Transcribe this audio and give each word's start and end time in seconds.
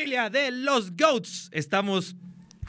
Familia 0.00 0.30
de 0.30 0.50
los 0.50 0.96
GOATs, 0.96 1.50
estamos 1.52 2.16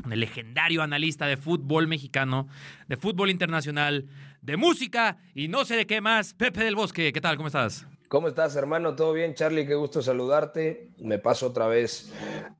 con 0.03 0.11
el 0.11 0.19
legendario 0.19 0.81
analista 0.81 1.27
de 1.27 1.37
fútbol 1.37 1.87
mexicano, 1.87 2.49
de 2.89 2.97
fútbol 2.97 3.29
internacional, 3.29 4.09
de 4.41 4.57
música 4.57 5.17
y 5.33 5.47
no 5.47 5.63
sé 5.63 5.77
de 5.77 5.87
qué 5.87 6.01
más, 6.01 6.33
Pepe 6.33 6.61
del 6.61 6.75
Bosque. 6.75 7.13
¿Qué 7.13 7.21
tal? 7.21 7.37
¿Cómo 7.37 7.47
estás? 7.47 7.87
¿Cómo 8.09 8.27
estás, 8.27 8.57
hermano? 8.57 8.97
¿Todo 8.97 9.13
bien, 9.13 9.33
Charlie? 9.33 9.65
Qué 9.65 9.75
gusto 9.75 10.01
saludarte. 10.01 10.89
Me 10.99 11.19
paso 11.19 11.47
otra 11.47 11.67
vez 11.67 12.11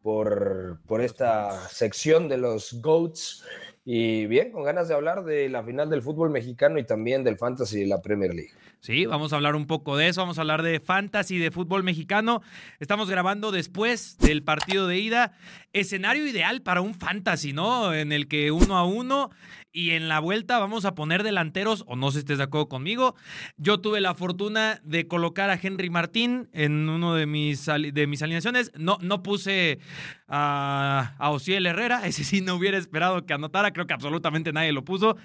por, 0.02 0.79
por 0.88 1.01
esta 1.01 1.67
sección 1.67 2.29
de 2.29 2.38
los 2.38 2.81
GOATs. 2.81 3.43
Y 3.83 4.25
bien, 4.27 4.53
con 4.53 4.63
ganas 4.63 4.88
de 4.88 4.93
hablar 4.93 5.25
de 5.25 5.49
la 5.49 5.65
final 5.65 5.89
del 5.89 6.01
fútbol 6.01 6.29
mexicano 6.29 6.79
y 6.79 6.85
también 6.85 7.25
del 7.25 7.38
fantasy 7.38 7.81
de 7.81 7.88
la 7.88 8.01
Premier 8.01 8.33
League. 8.33 8.53
Sí, 8.82 9.05
vamos 9.05 9.32
a 9.32 9.36
hablar 9.36 9.55
un 9.55 9.68
poco 9.68 9.95
de 9.95 10.07
eso, 10.07 10.21
vamos 10.21 10.39
a 10.39 10.42
hablar 10.42 10.64
de 10.64 10.79
fantasy, 10.79 11.37
de 11.37 11.51
fútbol 11.51 11.83
mexicano. 11.83 12.42
Estamos 12.79 13.11
grabando 13.11 13.51
después 13.51 14.18
del 14.18 14.42
partido 14.42 14.88
de 14.88 14.97
ida. 14.97 15.33
Escenario 15.71 16.25
ideal 16.25 16.64
para 16.64 16.82
un 16.82 16.96
fantasy, 16.96 17.54
¿no? 17.54 17.93
En 17.93 18.11
el 18.11 18.28
que 18.28 18.50
uno 18.50 18.79
a 18.79 18.83
uno 18.83 19.29
y 19.71 19.91
en 19.91 20.10
la 20.10 20.19
vuelta 20.19 20.57
vamos 20.57 20.86
a 20.86 20.96
poner 20.96 21.21
delanteros, 21.21 21.83
o 21.86 21.96
no 21.96 22.10
sé 22.10 22.14
si 22.14 22.19
estés 22.21 22.39
de 22.39 22.46
acuerdo 22.46 22.69
conmigo. 22.69 23.14
Yo 23.55 23.79
tuve 23.82 24.02
la 24.02 24.15
fortuna 24.15 24.82
de 24.83 25.07
colocar 25.07 25.52
a 25.52 25.60
Henry 25.61 25.91
Martín 25.91 26.50
en 26.52 26.89
uno 26.89 27.13
de 27.13 27.27
mis, 27.27 27.68
de 27.68 28.07
mis 28.07 28.24
alineaciones. 28.24 28.71
No, 28.75 28.97
no 29.00 29.21
puse 29.21 29.77
a, 30.27 31.13
a 31.19 31.38
Herrera, 31.47 32.02
ese 32.08 32.23
sí 32.23 32.41
no 32.41 32.55
hubiera 32.55 32.80
esperado 32.80 33.27
que 33.27 33.33
anotara, 33.36 33.73
creo 33.73 33.86
que 33.86 33.94
absolutamente 33.94 34.52
nadie 34.52 34.72
lo 34.72 34.83
puso. 34.83 35.17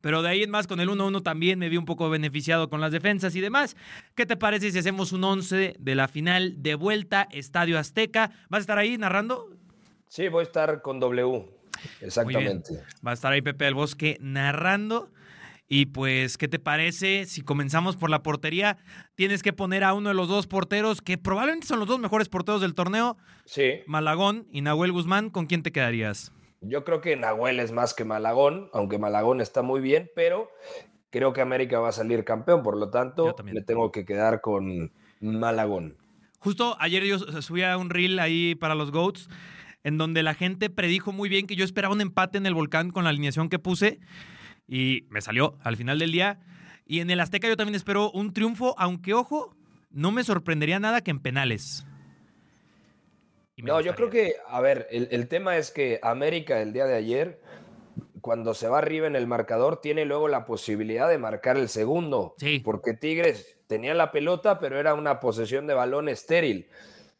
Pero 0.00 0.22
de 0.22 0.30
ahí 0.30 0.42
en 0.42 0.50
más, 0.50 0.66
con 0.66 0.80
el 0.80 0.88
1-1 0.88 1.22
también 1.22 1.58
me 1.58 1.68
vi 1.68 1.76
un 1.76 1.84
poco 1.84 2.08
beneficiado 2.08 2.70
con 2.70 2.80
las 2.80 2.92
defensas 2.92 3.34
y 3.34 3.40
demás. 3.40 3.76
¿Qué 4.14 4.26
te 4.26 4.36
parece 4.36 4.70
si 4.70 4.78
hacemos 4.78 5.12
un 5.12 5.24
11 5.24 5.76
de 5.78 5.94
la 5.94 6.08
final 6.08 6.62
de 6.62 6.74
vuelta, 6.74 7.28
Estadio 7.30 7.78
Azteca? 7.78 8.32
¿Vas 8.48 8.58
a 8.58 8.60
estar 8.60 8.78
ahí 8.78 8.96
narrando? 8.98 9.48
Sí, 10.08 10.28
voy 10.28 10.40
a 10.40 10.42
estar 10.44 10.82
con 10.82 11.00
W. 11.00 11.44
Exactamente. 12.00 12.82
Va 13.06 13.12
a 13.12 13.14
estar 13.14 13.32
ahí 13.32 13.42
Pepe 13.42 13.64
del 13.64 13.74
Bosque 13.74 14.18
narrando. 14.20 15.10
Y 15.72 15.86
pues, 15.86 16.36
¿qué 16.36 16.48
te 16.48 16.58
parece 16.58 17.26
si 17.26 17.42
comenzamos 17.42 17.96
por 17.96 18.10
la 18.10 18.24
portería? 18.24 18.78
Tienes 19.14 19.40
que 19.40 19.52
poner 19.52 19.84
a 19.84 19.94
uno 19.94 20.08
de 20.08 20.16
los 20.16 20.26
dos 20.26 20.48
porteros 20.48 21.00
que 21.00 21.16
probablemente 21.16 21.68
son 21.68 21.78
los 21.78 21.86
dos 21.86 22.00
mejores 22.00 22.28
porteros 22.28 22.60
del 22.60 22.74
torneo. 22.74 23.16
Sí. 23.44 23.82
Malagón 23.86 24.48
y 24.50 24.62
Nahuel 24.62 24.90
Guzmán. 24.90 25.30
¿Con 25.30 25.46
quién 25.46 25.62
te 25.62 25.70
quedarías? 25.70 26.32
Yo 26.60 26.84
creo 26.84 27.00
que 27.00 27.16
Nahuel 27.16 27.58
es 27.58 27.72
más 27.72 27.94
que 27.94 28.04
Malagón, 28.04 28.68
aunque 28.72 28.98
Malagón 28.98 29.40
está 29.40 29.62
muy 29.62 29.80
bien, 29.80 30.10
pero 30.14 30.50
creo 31.10 31.32
que 31.32 31.40
América 31.40 31.80
va 31.80 31.88
a 31.88 31.92
salir 31.92 32.24
campeón, 32.24 32.62
por 32.62 32.76
lo 32.76 32.90
tanto, 32.90 33.34
me 33.44 33.62
tengo 33.62 33.90
que 33.90 34.04
quedar 34.04 34.40
con 34.40 34.92
Malagón. 35.20 35.96
Justo 36.38 36.76
ayer 36.78 37.04
yo 37.04 37.18
subía 37.18 37.76
un 37.76 37.90
reel 37.90 38.18
ahí 38.18 38.54
para 38.54 38.74
los 38.74 38.90
GOATs, 38.90 39.28
en 39.84 39.96
donde 39.96 40.22
la 40.22 40.34
gente 40.34 40.68
predijo 40.70 41.12
muy 41.12 41.28
bien 41.28 41.46
que 41.46 41.56
yo 41.56 41.64
esperaba 41.64 41.94
un 41.94 42.00
empate 42.00 42.38
en 42.38 42.46
el 42.46 42.54
volcán 42.54 42.90
con 42.90 43.04
la 43.04 43.10
alineación 43.10 43.48
que 43.48 43.58
puse, 43.58 43.98
y 44.68 45.04
me 45.08 45.20
salió 45.20 45.58
al 45.62 45.76
final 45.76 45.98
del 45.98 46.12
día. 46.12 46.40
Y 46.86 47.00
en 47.00 47.10
el 47.10 47.20
Azteca 47.20 47.48
yo 47.48 47.56
también 47.56 47.74
espero 47.74 48.10
un 48.10 48.32
triunfo, 48.32 48.74
aunque 48.78 49.14
ojo, 49.14 49.56
no 49.90 50.12
me 50.12 50.24
sorprendería 50.24 50.78
nada 50.78 51.00
que 51.00 51.10
en 51.10 51.20
penales. 51.20 51.86
No, 53.62 53.80
yo 53.80 53.94
creo 53.94 54.10
que, 54.10 54.36
a 54.46 54.60
ver, 54.60 54.86
el, 54.90 55.28
tema 55.28 55.56
es 55.56 55.70
que 55.70 55.98
América 56.02 56.60
el 56.60 56.72
día 56.72 56.86
de 56.86 56.94
ayer, 56.94 57.40
cuando 58.20 58.54
se 58.54 58.68
va 58.68 58.78
arriba 58.78 59.06
en 59.06 59.16
el 59.16 59.26
marcador, 59.26 59.80
tiene 59.80 60.04
luego 60.04 60.28
la 60.28 60.44
posibilidad 60.44 61.08
de 61.08 61.18
marcar 61.18 61.56
el 61.56 61.68
segundo. 61.68 62.34
Sí. 62.38 62.60
Porque 62.60 62.94
Tigres 62.94 63.58
tenía 63.66 63.94
la 63.94 64.12
pelota, 64.12 64.58
pero 64.58 64.78
era 64.78 64.94
una 64.94 65.20
posesión 65.20 65.66
de 65.66 65.74
balón 65.74 66.08
estéril. 66.08 66.68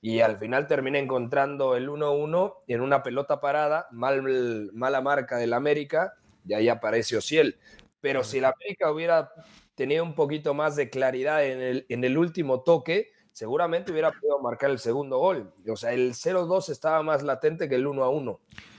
Y 0.03 0.21
al 0.21 0.39
final 0.39 0.67
termina 0.67 0.99
encontrando 0.99 1.77
el 1.77 1.89
1-1 1.89 2.55
en 2.69 2.81
una 2.81 3.03
pelota 3.03 3.41
parada, 3.41 3.87
mal, 3.91 4.71
mala 4.73 5.01
marca 5.01 5.37
del 5.37 5.53
América, 5.53 6.15
y 6.47 6.55
ahí 6.55 6.69
aparece 6.69 7.17
Ociel. 7.17 7.59
Pero 8.01 8.25
si 8.25 8.41
la 8.41 8.49
América 8.49 8.91
hubiera 8.91 9.33
tenido 9.75 10.05
un 10.05 10.15
poquito 10.15 10.55
más 10.55 10.75
de 10.77 10.89
claridad 10.89 11.45
en 11.45 11.61
el, 11.61 11.87
en 11.89 12.05
el 12.05 12.17
último 12.17 12.63
toque, 12.63 13.09
seguramente 13.33 13.93
hubiera 13.93 14.11
podido 14.13 14.41
marcar 14.41 14.71
el 14.71 14.79
segundo 14.79 15.19
gol. 15.19 15.53
O 15.69 15.77
sea, 15.77 15.93
el 15.93 16.13
0-2 16.13 16.69
estaba 16.71 17.03
más 17.03 17.23
latente 17.23 17.69
que 17.69 17.77
el 17.77 17.87
1-1. 17.87 18.39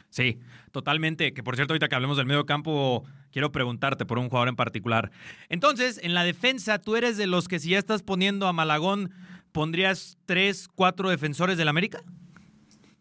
Sí, 0.10 0.40
totalmente. 0.72 1.34
Que 1.34 1.42
por 1.42 1.56
cierto, 1.56 1.74
ahorita 1.74 1.88
que 1.88 1.96
hablemos 1.96 2.18
del 2.18 2.26
medio 2.26 2.46
campo, 2.46 3.06
quiero 3.32 3.52
preguntarte 3.52 4.06
por 4.06 4.20
un 4.20 4.30
jugador 4.30 4.50
en 4.50 4.56
particular. 4.56 5.12
Entonces, 5.50 6.00
en 6.04 6.14
la 6.14 6.24
defensa, 6.24 6.80
¿tú 6.80 6.96
eres 6.96 7.18
de 7.18 7.28
los 7.28 7.48
que 7.48 7.60
si 7.60 7.70
ya 7.70 7.80
estás 7.80 8.04
poniendo 8.04 8.48
a 8.48 8.54
Malagón, 8.54 9.12
pondrías 9.52 10.18
tres, 10.26 10.68
cuatro 10.68 11.10
defensores 11.10 11.58
del 11.58 11.70
América? 11.70 12.04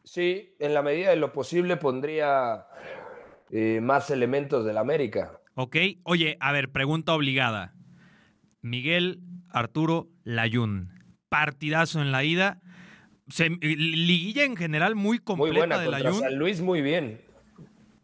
Sí, 0.04 0.54
en 0.58 0.72
la 0.72 0.82
medida 0.82 1.10
de 1.10 1.16
lo 1.16 1.32
posible 1.32 1.76
pondría 1.76 2.66
eh, 3.50 3.80
más 3.82 4.10
elementos 4.10 4.64
del 4.64 4.78
América. 4.78 5.40
Ok, 5.54 5.76
oye, 6.04 6.36
a 6.40 6.52
ver, 6.52 6.70
pregunta 6.70 7.12
obligada. 7.12 7.74
Miguel 8.62 9.20
Arturo 9.48 10.08
Layún 10.22 10.99
partidazo 11.30 12.02
en 12.02 12.12
la 12.12 12.22
ida. 12.24 12.60
liguilla 13.62 14.44
en 14.44 14.56
general 14.56 14.94
muy 14.94 15.18
completa 15.18 15.52
muy 15.52 15.58
buena, 15.58 15.78
de 15.78 15.90
la 15.90 16.12
San 16.12 16.36
Luis 16.36 16.60
muy 16.60 16.82
bien. 16.82 17.22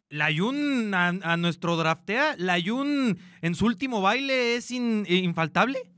Layun 0.09 0.95
a, 0.95 1.09
a, 1.09 1.37
nuestro 1.37 1.77
draftea, 1.77 2.37
Layun 2.39 3.19
en 3.43 3.55
su 3.55 3.67
último 3.67 4.01
baile 4.01 4.57
es 4.57 4.71
infaltable. 4.71 5.91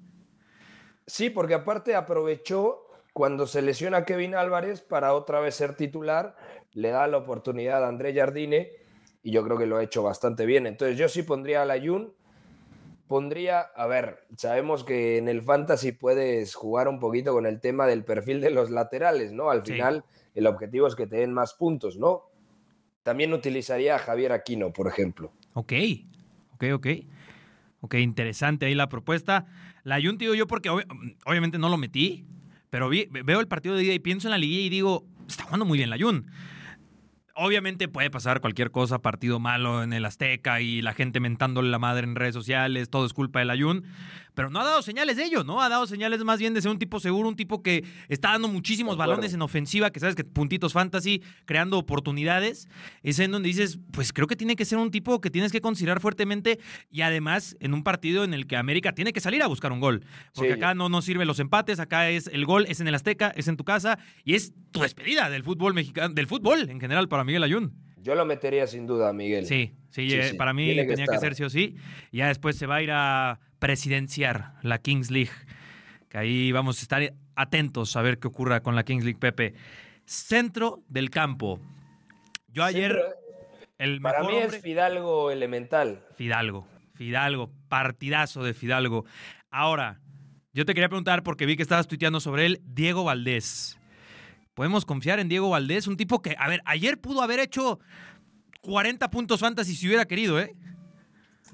Sí, 1.06 1.30
porque 1.30 1.54
aparte 1.54 1.94
aprovechó 1.94 2.88
cuando 3.12 3.46
se 3.46 3.62
lesiona 3.62 4.04
Kevin 4.04 4.34
Álvarez 4.34 4.80
para 4.80 5.12
otra 5.12 5.40
vez 5.40 5.54
ser 5.54 5.74
titular, 5.74 6.36
le 6.72 6.90
da 6.90 7.06
la 7.06 7.18
oportunidad 7.18 7.84
a 7.84 7.88
André 7.88 8.14
Jardine 8.14 8.70
y 9.22 9.30
yo 9.30 9.44
creo 9.44 9.58
que 9.58 9.66
lo 9.66 9.76
ha 9.76 9.82
hecho 9.82 10.02
bastante 10.02 10.46
bien. 10.46 10.66
Entonces 10.66 10.96
yo 10.96 11.08
sí 11.08 11.22
pondría 11.22 11.62
a 11.62 11.64
Layun 11.64 12.14
pondría, 13.08 13.60
a 13.60 13.86
ver, 13.86 14.26
sabemos 14.36 14.84
que 14.84 15.18
en 15.18 15.28
el 15.28 15.42
fantasy 15.42 15.92
puedes 15.92 16.54
jugar 16.54 16.86
un 16.88 17.00
poquito 17.00 17.32
con 17.32 17.46
el 17.46 17.60
tema 17.60 17.86
del 17.86 18.04
perfil 18.04 18.40
de 18.40 18.50
los 18.50 18.70
laterales, 18.70 19.32
¿no? 19.32 19.50
Al 19.50 19.64
final 19.64 20.04
el 20.34 20.46
objetivo 20.46 20.86
es 20.86 20.94
que 20.94 21.06
te 21.06 21.16
den 21.16 21.32
más 21.32 21.54
puntos, 21.54 21.96
¿no? 21.96 22.24
También 23.02 23.32
utilizaría 23.32 23.96
a 23.96 23.98
Javier 23.98 24.32
Aquino, 24.32 24.72
por 24.72 24.86
ejemplo. 24.86 25.32
Ok, 25.54 25.72
ok, 26.54 26.64
ok. 26.74 26.86
Ok, 27.80 27.94
interesante 27.94 28.66
ahí 28.66 28.74
la 28.74 28.88
propuesta. 28.88 29.46
La 29.82 30.00
Jun, 30.00 30.18
digo 30.18 30.34
yo, 30.34 30.46
porque 30.46 30.68
obviamente 30.68 31.58
no 31.58 31.68
lo 31.68 31.78
metí, 31.78 32.26
pero 32.70 32.88
veo 32.90 33.40
el 33.40 33.48
partido 33.48 33.76
de 33.76 33.82
día 33.82 33.94
y 33.94 33.98
pienso 33.98 34.28
en 34.28 34.32
la 34.32 34.38
liguilla 34.38 34.66
y 34.66 34.68
digo, 34.68 35.04
está 35.26 35.44
jugando 35.44 35.64
muy 35.64 35.78
bien 35.78 35.90
la 35.90 35.96
Jun 35.98 36.30
obviamente 37.38 37.88
puede 37.88 38.10
pasar 38.10 38.40
cualquier 38.40 38.70
cosa, 38.70 38.98
partido 39.00 39.38
malo 39.38 39.82
en 39.82 39.92
el 39.92 40.04
Azteca 40.04 40.60
y 40.60 40.82
la 40.82 40.92
gente 40.92 41.20
mentándole 41.20 41.70
la 41.70 41.78
madre 41.78 42.04
en 42.04 42.16
redes 42.16 42.34
sociales, 42.34 42.90
todo 42.90 43.06
es 43.06 43.12
culpa 43.12 43.38
del 43.38 43.50
Ayun, 43.50 43.84
pero 44.38 44.50
no 44.50 44.60
ha 44.60 44.64
dado 44.64 44.82
señales 44.82 45.16
de 45.16 45.24
ello, 45.24 45.42
¿no? 45.42 45.60
Ha 45.60 45.68
dado 45.68 45.84
señales 45.88 46.22
más 46.22 46.38
bien 46.38 46.54
de 46.54 46.62
ser 46.62 46.70
un 46.70 46.78
tipo 46.78 47.00
seguro, 47.00 47.28
un 47.28 47.34
tipo 47.34 47.60
que 47.60 47.84
está 48.08 48.30
dando 48.30 48.46
muchísimos 48.46 48.96
balones 48.96 49.34
en 49.34 49.42
ofensiva, 49.42 49.90
que 49.90 49.98
sabes 49.98 50.14
que 50.14 50.22
puntitos 50.22 50.72
fantasy, 50.72 51.24
creando 51.44 51.76
oportunidades. 51.76 52.68
Es 53.02 53.18
en 53.18 53.32
donde 53.32 53.48
dices, 53.48 53.80
pues 53.90 54.12
creo 54.12 54.28
que 54.28 54.36
tiene 54.36 54.54
que 54.54 54.64
ser 54.64 54.78
un 54.78 54.92
tipo 54.92 55.20
que 55.20 55.28
tienes 55.28 55.50
que 55.50 55.60
considerar 55.60 55.98
fuertemente 55.98 56.60
y 56.88 57.00
además 57.00 57.56
en 57.58 57.74
un 57.74 57.82
partido 57.82 58.22
en 58.22 58.32
el 58.32 58.46
que 58.46 58.56
América 58.56 58.92
tiene 58.92 59.12
que 59.12 59.18
salir 59.18 59.42
a 59.42 59.48
buscar 59.48 59.72
un 59.72 59.80
gol. 59.80 60.04
Porque 60.36 60.52
acá 60.52 60.72
no 60.72 60.88
nos 60.88 61.04
sirven 61.04 61.26
los 61.26 61.40
empates, 61.40 61.80
acá 61.80 62.08
es 62.08 62.28
el 62.28 62.46
gol, 62.46 62.64
es 62.68 62.78
en 62.78 62.86
el 62.86 62.94
Azteca, 62.94 63.32
es 63.34 63.48
en 63.48 63.56
tu 63.56 63.64
casa 63.64 63.98
y 64.22 64.36
es 64.36 64.52
tu 64.70 64.82
despedida 64.82 65.30
del 65.30 65.42
fútbol 65.42 65.74
mexicano, 65.74 66.14
del 66.14 66.28
fútbol 66.28 66.70
en 66.70 66.78
general 66.78 67.08
para 67.08 67.24
Miguel 67.24 67.42
Ayun. 67.42 67.87
Yo 68.02 68.14
lo 68.14 68.24
metería 68.24 68.66
sin 68.66 68.86
duda, 68.86 69.12
Miguel. 69.12 69.46
Sí, 69.46 69.74
sí, 69.90 70.12
eh, 70.14 70.34
para 70.36 70.52
mí 70.52 70.74
tenía 70.74 71.06
que, 71.06 71.18
ser 71.18 71.34
sí 71.34 71.44
o 71.44 71.50
sí. 71.50 71.76
Ya 72.12 72.28
después 72.28 72.56
se 72.56 72.66
va 72.66 72.76
a 72.76 72.82
ir 72.82 72.90
a 72.92 73.40
presidenciar 73.58 74.54
la 74.62 74.78
Kings 74.78 75.10
League. 75.10 75.32
Que 76.08 76.18
ahí 76.18 76.52
vamos 76.52 76.78
a 76.78 76.82
estar 76.82 77.14
atentos 77.34 77.96
a 77.96 78.02
ver 78.02 78.18
qué 78.18 78.28
ocurra 78.28 78.60
con 78.60 78.74
la 78.74 78.84
Kings 78.84 79.04
League, 79.04 79.18
Pepe. 79.18 79.54
Centro 80.04 80.82
del 80.88 81.10
campo. 81.10 81.60
Yo 82.48 82.64
ayer. 82.64 82.98
el 83.78 84.00
para 84.00 84.22
mí 84.22 84.36
es 84.36 84.60
Fidalgo 84.60 85.30
elemental. 85.30 86.02
Fidalgo, 86.16 86.66
Fidalgo, 86.94 87.50
partidazo 87.68 88.42
de 88.42 88.54
Fidalgo. 88.54 89.04
Ahora, 89.50 90.00
yo 90.52 90.64
te 90.64 90.74
quería 90.74 90.88
preguntar, 90.88 91.22
porque 91.22 91.46
vi 91.46 91.56
que 91.56 91.62
estabas 91.62 91.86
tuiteando 91.86 92.20
sobre 92.20 92.46
él, 92.46 92.60
Diego 92.64 93.04
Valdés. 93.04 93.78
¿Podemos 94.58 94.84
confiar 94.84 95.20
en 95.20 95.28
Diego 95.28 95.50
Valdés? 95.50 95.86
Un 95.86 95.96
tipo 95.96 96.20
que, 96.20 96.34
a 96.36 96.48
ver, 96.48 96.62
ayer 96.64 97.00
pudo 97.00 97.22
haber 97.22 97.38
hecho 97.38 97.78
40 98.62 99.08
puntos 99.08 99.38
fantasy 99.38 99.76
si 99.76 99.86
hubiera 99.86 100.04
querido, 100.04 100.40
¿eh? 100.40 100.52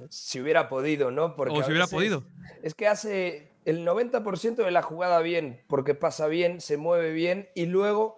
Si 0.08 0.40
hubiera 0.40 0.70
podido, 0.70 1.10
¿no? 1.10 1.36
Porque 1.36 1.52
o 1.52 1.62
si 1.62 1.70
hubiera 1.70 1.86
podido. 1.86 2.24
Es 2.62 2.74
que 2.74 2.88
hace 2.88 3.52
el 3.66 3.86
90% 3.86 4.64
de 4.64 4.70
la 4.70 4.80
jugada 4.80 5.20
bien, 5.20 5.60
porque 5.66 5.94
pasa 5.94 6.28
bien, 6.28 6.62
se 6.62 6.78
mueve 6.78 7.12
bien 7.12 7.50
y 7.54 7.66
luego 7.66 8.16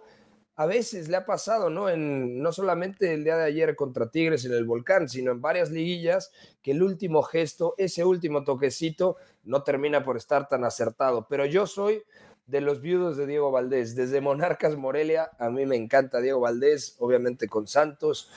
a 0.55 0.65
veces 0.65 1.09
le 1.09 1.17
ha 1.17 1.25
pasado, 1.25 1.69
¿no? 1.69 1.89
En, 1.89 2.41
no 2.41 2.53
solamente 2.53 3.13
el 3.13 3.25
día 3.25 3.35
de 3.35 3.43
ayer 3.43 3.75
contra 3.75 4.09
Tigres 4.09 4.45
en 4.45 4.53
el 4.53 4.63
Volcán, 4.63 5.09
sino 5.09 5.33
en 5.33 5.41
varias 5.41 5.69
liguillas, 5.69 6.31
que 6.63 6.71
el 6.71 6.81
último 6.81 7.23
gesto, 7.23 7.75
ese 7.77 8.05
último 8.05 8.45
toquecito, 8.45 9.17
no 9.43 9.63
termina 9.63 10.01
por 10.01 10.15
estar 10.15 10.47
tan 10.47 10.63
acertado. 10.63 11.27
Pero 11.27 11.45
yo 11.45 11.67
soy 11.67 12.03
de 12.47 12.61
los 12.61 12.81
viudos 12.81 13.17
de 13.17 13.27
Diego 13.27 13.51
Valdés. 13.51 13.95
Desde 13.95 14.21
Monarcas 14.21 14.75
Morelia, 14.75 15.29
a 15.37 15.49
mí 15.49 15.65
me 15.65 15.75
encanta 15.75 16.21
Diego 16.21 16.39
Valdés, 16.39 16.95
obviamente 16.99 17.47
con 17.47 17.67
Santos 17.67 18.31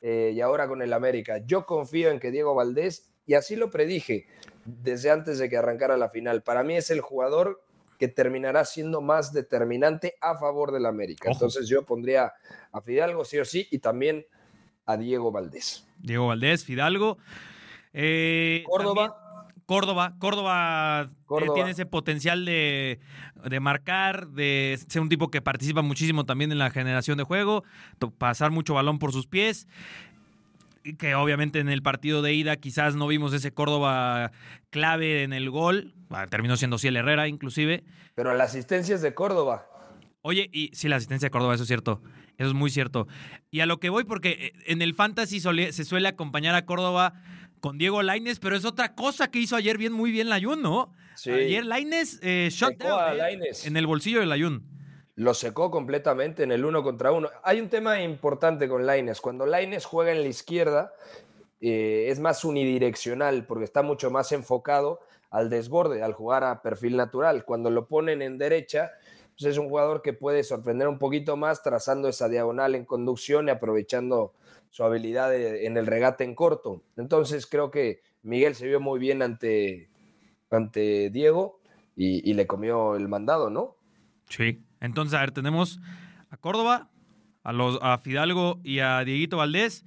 eh, 0.00 0.32
y 0.34 0.40
ahora 0.40 0.68
con 0.68 0.82
el 0.82 0.92
América. 0.92 1.38
Yo 1.44 1.66
confío 1.66 2.10
en 2.10 2.20
que 2.20 2.30
Diego 2.30 2.54
Valdés, 2.54 3.10
y 3.26 3.34
así 3.34 3.56
lo 3.56 3.70
predije 3.70 4.26
desde 4.64 5.10
antes 5.10 5.38
de 5.38 5.48
que 5.48 5.56
arrancara 5.56 5.96
la 5.96 6.08
final, 6.08 6.42
para 6.42 6.62
mí 6.62 6.76
es 6.76 6.90
el 6.90 7.00
jugador 7.00 7.62
que 7.98 8.08
terminará 8.08 8.64
siendo 8.64 9.00
más 9.00 9.32
determinante 9.32 10.14
a 10.20 10.38
favor 10.38 10.70
del 10.70 10.86
América. 10.86 11.30
Entonces 11.30 11.68
yo 11.68 11.84
pondría 11.84 12.34
a 12.70 12.80
Fidalgo 12.80 13.24
sí 13.24 13.38
o 13.38 13.44
sí 13.44 13.66
y 13.70 13.78
también 13.78 14.26
a 14.84 14.96
Diego 14.96 15.32
Valdés. 15.32 15.88
Diego 15.98 16.28
Valdés, 16.28 16.64
Fidalgo. 16.64 17.18
Eh, 17.92 18.62
Córdoba. 18.66 19.25
Córdoba, 19.66 20.14
Córdoba, 20.20 21.10
eh, 21.28 21.46
tiene 21.54 21.70
ese 21.70 21.86
potencial 21.86 22.44
de, 22.44 23.00
marcar, 23.60 24.28
de 24.28 24.78
ser 24.88 25.02
un 25.02 25.08
tipo 25.08 25.28
que 25.28 25.42
participa 25.42 25.82
muchísimo 25.82 26.24
también 26.24 26.52
en 26.52 26.58
la 26.58 26.70
generación 26.70 27.18
de 27.18 27.24
juego, 27.24 27.64
pasar 28.16 28.52
mucho 28.52 28.74
balón 28.74 28.98
por 28.98 29.12
sus 29.12 29.26
pies 29.26 29.66
que 31.00 31.16
obviamente 31.16 31.58
en 31.58 31.68
el 31.68 31.82
partido 31.82 32.22
de 32.22 32.32
ida 32.32 32.54
quizás 32.54 32.94
no 32.94 33.08
vimos 33.08 33.32
ese 33.32 33.50
Córdoba 33.50 34.30
clave 34.70 35.24
en 35.24 35.32
el 35.32 35.50
gol, 35.50 35.94
terminó 36.30 36.56
siendo 36.56 36.78
Ciel 36.78 36.96
Herrera 36.96 37.26
inclusive. 37.26 37.82
Pero 38.14 38.34
la 38.34 38.44
asistencia 38.44 38.94
es 38.94 39.02
de 39.02 39.12
Córdoba. 39.12 39.66
Oye, 40.22 40.48
y 40.52 40.70
sí, 40.74 40.88
la 40.88 40.96
asistencia 40.96 41.26
de 41.26 41.30
Córdoba, 41.30 41.54
eso 41.54 41.64
es 41.64 41.68
cierto, 41.68 42.02
eso 42.38 42.48
es 42.48 42.54
muy 42.54 42.70
cierto. 42.70 43.08
Y 43.50 43.60
a 43.60 43.66
lo 43.66 43.80
que 43.80 43.90
voy, 43.90 44.04
porque 44.04 44.30
eh, 44.30 44.52
en 44.66 44.80
el 44.80 44.94
Fantasy 44.94 45.40
se 45.40 45.84
suele 45.84 46.08
acompañar 46.08 46.54
a 46.54 46.66
Córdoba 46.66 47.14
con 47.66 47.78
Diego 47.78 48.00
Laines, 48.00 48.38
pero 48.38 48.54
es 48.54 48.64
otra 48.64 48.94
cosa 48.94 49.28
que 49.28 49.40
hizo 49.40 49.56
ayer 49.56 49.76
bien, 49.76 49.92
muy 49.92 50.12
bien 50.12 50.28
Layun, 50.28 50.62
¿no? 50.62 50.94
Sí. 51.16 51.32
Ayer 51.32 51.66
Laines 51.66 52.20
eh, 52.22 52.46
shot 52.48 52.76
down, 52.76 53.18
eh, 53.18 53.50
en 53.64 53.76
el 53.76 53.88
bolsillo 53.88 54.20
de 54.20 54.26
Layun. 54.26 54.62
Lo 55.16 55.34
secó 55.34 55.68
completamente 55.68 56.44
en 56.44 56.52
el 56.52 56.64
uno 56.64 56.84
contra 56.84 57.10
uno. 57.10 57.28
Hay 57.42 57.60
un 57.60 57.68
tema 57.68 58.00
importante 58.00 58.68
con 58.68 58.86
Laines. 58.86 59.20
Cuando 59.20 59.46
Laines 59.46 59.84
juega 59.84 60.12
en 60.12 60.22
la 60.22 60.28
izquierda, 60.28 60.92
eh, 61.60 62.06
es 62.08 62.20
más 62.20 62.44
unidireccional 62.44 63.44
porque 63.46 63.64
está 63.64 63.82
mucho 63.82 64.12
más 64.12 64.30
enfocado 64.30 65.00
al 65.30 65.50
desborde, 65.50 66.04
al 66.04 66.12
jugar 66.12 66.44
a 66.44 66.62
perfil 66.62 66.96
natural. 66.96 67.44
Cuando 67.44 67.68
lo 67.70 67.88
ponen 67.88 68.22
en 68.22 68.38
derecha, 68.38 68.92
pues 69.38 69.52
es 69.52 69.58
un 69.58 69.68
jugador 69.68 70.02
que 70.02 70.12
puede 70.12 70.42
sorprender 70.42 70.88
un 70.88 70.98
poquito 70.98 71.36
más 71.36 71.62
trazando 71.62 72.08
esa 72.08 72.28
diagonal 72.28 72.74
en 72.74 72.84
conducción 72.84 73.48
y 73.48 73.50
aprovechando 73.50 74.32
su 74.70 74.82
habilidad 74.82 75.34
en 75.34 75.76
el 75.76 75.86
regate 75.86 76.24
en 76.24 76.34
corto. 76.34 76.82
Entonces 76.96 77.46
creo 77.46 77.70
que 77.70 78.00
Miguel 78.22 78.54
se 78.54 78.66
vio 78.66 78.80
muy 78.80 78.98
bien 78.98 79.22
ante, 79.22 79.90
ante 80.50 81.10
Diego 81.10 81.60
y, 81.94 82.34
le 82.34 82.46
comió 82.46 82.94
el 82.96 83.08
mandado, 83.08 83.48
¿no? 83.48 83.76
Sí. 84.28 84.62
Entonces, 84.80 85.14
a 85.14 85.20
ver, 85.20 85.30
tenemos 85.30 85.80
a 86.30 86.36
Córdoba, 86.36 86.90
a, 87.42 87.52
los, 87.52 87.78
a 87.80 87.96
Fidalgo 87.98 88.60
y 88.62 88.80
a 88.80 89.02
Dieguito 89.04 89.38
Valdés. 89.38 89.84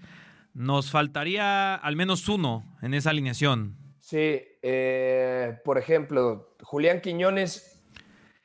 Nos 0.53 0.89
faltaría 0.89 1.75
al 1.75 1.95
menos 1.95 2.27
uno 2.27 2.65
en 2.81 2.95
esa 2.95 3.11
alineación. 3.11 3.77
Sí, 3.99 4.41
eh, 4.63 5.59
por 5.63 5.77
ejemplo, 5.77 6.55
Julián 6.63 7.01
Quiñones 7.01 7.68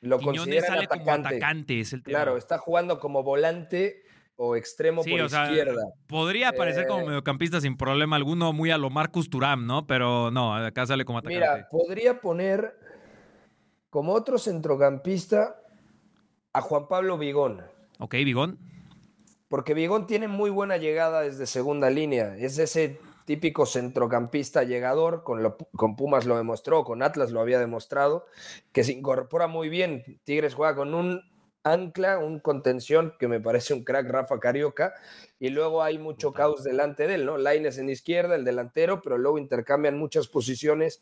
lo 0.01 0.19
Quiñones 0.19 0.65
sale 0.65 0.87
como 0.87 1.11
atacante, 1.11 1.79
es 1.79 1.93
el 1.93 2.03
Claro, 2.03 2.37
está 2.37 2.57
jugando 2.57 2.99
como 2.99 3.23
volante 3.23 4.03
o 4.37 4.55
extremo 4.55 5.01
por 5.01 5.11
izquierda. 5.11 5.81
podría 6.07 6.49
aparecer 6.49 6.87
como 6.87 7.03
eh, 7.03 7.05
mediocampista 7.07 7.61
sin 7.61 7.77
problema 7.77 8.15
alguno, 8.15 8.53
muy 8.53 8.71
a 8.71 8.77
lo 8.77 8.89
Marcus 8.89 9.29
Turam, 9.29 9.65
¿no? 9.65 9.87
Pero 9.87 10.29
no, 10.31 10.53
acá 10.53 10.85
sale 10.85 11.05
como 11.05 11.19
atacante. 11.19 11.39
Mira, 11.39 11.67
podría 11.69 12.19
poner 12.19 12.77
como 13.89 14.13
otro 14.13 14.37
centrocampista 14.37 15.55
a 16.51 16.61
Juan 16.61 16.87
Pablo 16.87 17.17
Vigón. 17.17 17.61
Ok, 17.99 18.15
Vigón. 18.15 18.59
Porque 19.47 19.73
Vigón 19.73 20.05
tiene 20.07 20.27
muy 20.27 20.49
buena 20.49 20.77
llegada 20.77 21.21
desde 21.21 21.45
segunda 21.45 21.89
línea. 21.89 22.35
Es 22.35 22.57
ese 22.57 22.99
típico 23.25 23.65
centrocampista 23.65 24.63
llegador, 24.63 25.23
con, 25.23 25.55
con, 25.75 25.95
Pumas 25.95 26.25
lo 26.25 26.37
demostró, 26.37 26.83
con 26.83 27.03
Atlas 27.03 27.31
lo 27.31 27.41
había 27.41 27.59
demostrado, 27.59 28.25
que 28.71 28.83
se 28.83 28.93
incorpora 28.93 29.47
muy 29.47 29.67
bien. 29.69 30.21
Tigres 30.23 30.53
juega 30.53 30.75
con 30.75 30.93
un 30.93 31.21
ancla, 31.63 32.19
un 32.19 32.39
contención 32.39 33.15
que 33.19 33.27
me 33.27 33.41
parece 33.41 33.73
un 33.73 33.83
crack 33.83 34.07
Rafa 34.07 34.39
Carioca, 34.39 34.93
y 35.39 35.49
luego 35.49 35.81
hay 35.81 35.97
mucho 35.97 36.31
caos 36.31 36.63
delante 36.63 37.07
de 37.07 37.15
él, 37.15 37.25
¿no? 37.25 37.37
Laines 37.37 37.79
en 37.79 37.89
izquierda, 37.89 38.35
el 38.35 38.45
delantero, 38.45 39.01
pero 39.01 39.17
luego 39.17 39.39
intercambian 39.39 39.97
muchas 39.97 40.27
posiciones. 40.27 41.01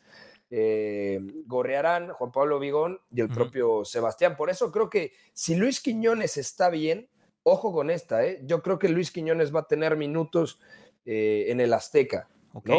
Eh, 0.50 1.20
Gorrearán, 1.46 2.10
Juan 2.10 2.30
Pablo 2.32 2.58
Vigón 2.58 3.00
y 3.10 3.20
el 3.20 3.28
propio 3.28 3.84
Sebastián. 3.84 4.36
Por 4.36 4.50
eso 4.50 4.70
creo 4.70 4.88
que 4.88 5.12
si 5.32 5.56
Luis 5.56 5.80
Quiñones 5.80 6.36
está 6.36 6.70
bien, 6.70 7.08
ojo 7.42 7.72
con 7.72 7.90
esta, 7.90 8.24
¿eh? 8.24 8.40
yo 8.44 8.62
creo 8.62 8.78
que 8.78 8.88
Luis 8.88 9.10
Quiñones 9.10 9.54
va 9.54 9.60
a 9.60 9.66
tener 9.66 9.96
minutos 9.96 10.60
eh, 11.04 11.46
en 11.48 11.60
el 11.60 11.72
Azteca. 11.72 12.28
Ok. 12.52 12.70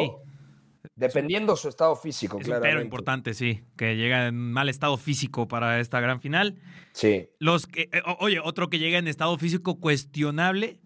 Dependiendo 0.95 1.55
su 1.55 1.67
estado 1.67 1.95
físico, 1.95 2.37
claro. 2.39 2.61
Pero 2.61 2.81
importante, 2.81 3.33
sí, 3.33 3.63
que 3.75 3.97
llega 3.97 4.27
en 4.27 4.51
mal 4.51 4.69
estado 4.69 4.95
físico 4.97 5.47
para 5.47 5.79
esta 5.79 5.99
gran 5.99 6.21
final. 6.21 6.55
Sí. 6.93 7.27
Los 7.39 7.67
que, 7.67 7.89
eh, 7.91 8.01
oye, 8.19 8.39
otro 8.39 8.69
que 8.69 8.79
llega 8.79 8.97
en 8.97 9.07
estado 9.07 9.37
físico 9.37 9.79
cuestionable, 9.79 10.79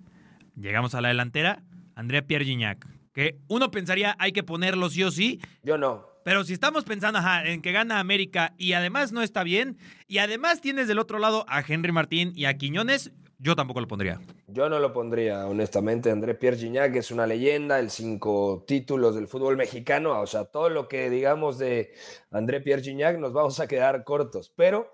llegamos 0.56 0.95
a 0.95 1.01
la 1.01 1.09
delantera, 1.09 1.63
Andrea 1.95 2.25
Pierre 2.25 2.45
Gignac. 2.45 2.88
Que 3.13 3.38
uno 3.47 3.71
pensaría 3.71 4.15
hay 4.19 4.31
que 4.31 4.44
ponerlo 4.44 4.89
sí 4.89 5.03
o 5.03 5.12
sí. 5.12 5.39
Yo 5.63 5.77
no. 5.77 6.07
Pero 6.24 6.44
si 6.44 6.53
estamos 6.53 6.83
pensando 6.83 7.19
en 7.45 7.62
que 7.62 7.71
gana 7.71 8.00
América 8.00 8.53
y 8.57 8.74
además 8.74 9.12
no 9.12 9.21
está 9.21 9.44
bien, 9.44 9.77
y 10.07 10.19
además 10.19 10.62
tienes 10.62 10.88
del 10.88 11.00
otro 11.00 11.19
lado 11.19 11.45
a 11.47 11.62
Henry 11.62 11.92
Martín 11.92 12.33
y 12.35 12.45
a 12.45 12.56
Quiñones, 12.56 13.12
yo 13.41 13.56
tampoco 13.56 13.80
lo 13.80 13.88
pondría. 13.88 14.19
Yo 14.47 14.68
no 14.69 14.80
lo 14.80 14.91
pondría, 14.91 15.47
honestamente. 15.47 16.12
André 16.12 16.36
Pierre 16.36 16.57
Gignac 16.57 16.94
es 16.97 17.09
una 17.09 17.25
leyenda, 17.25 17.80
el 17.80 17.89
cinco 17.89 18.65
títulos 18.68 19.15
del 19.15 19.27
fútbol 19.27 19.56
mexicano. 19.56 20.19
O 20.19 20.27
sea, 20.27 20.44
todo 20.44 20.69
lo 20.69 20.89
que 20.89 21.09
digamos 21.09 21.57
de 21.57 21.94
André 22.31 22.59
Pierre 22.59 22.83
Gignac 22.83 23.18
nos 23.18 23.31
vamos 23.31 23.62
a 23.62 23.68
quedar 23.68 24.03
cortos. 24.03 24.51
Pero 24.53 24.94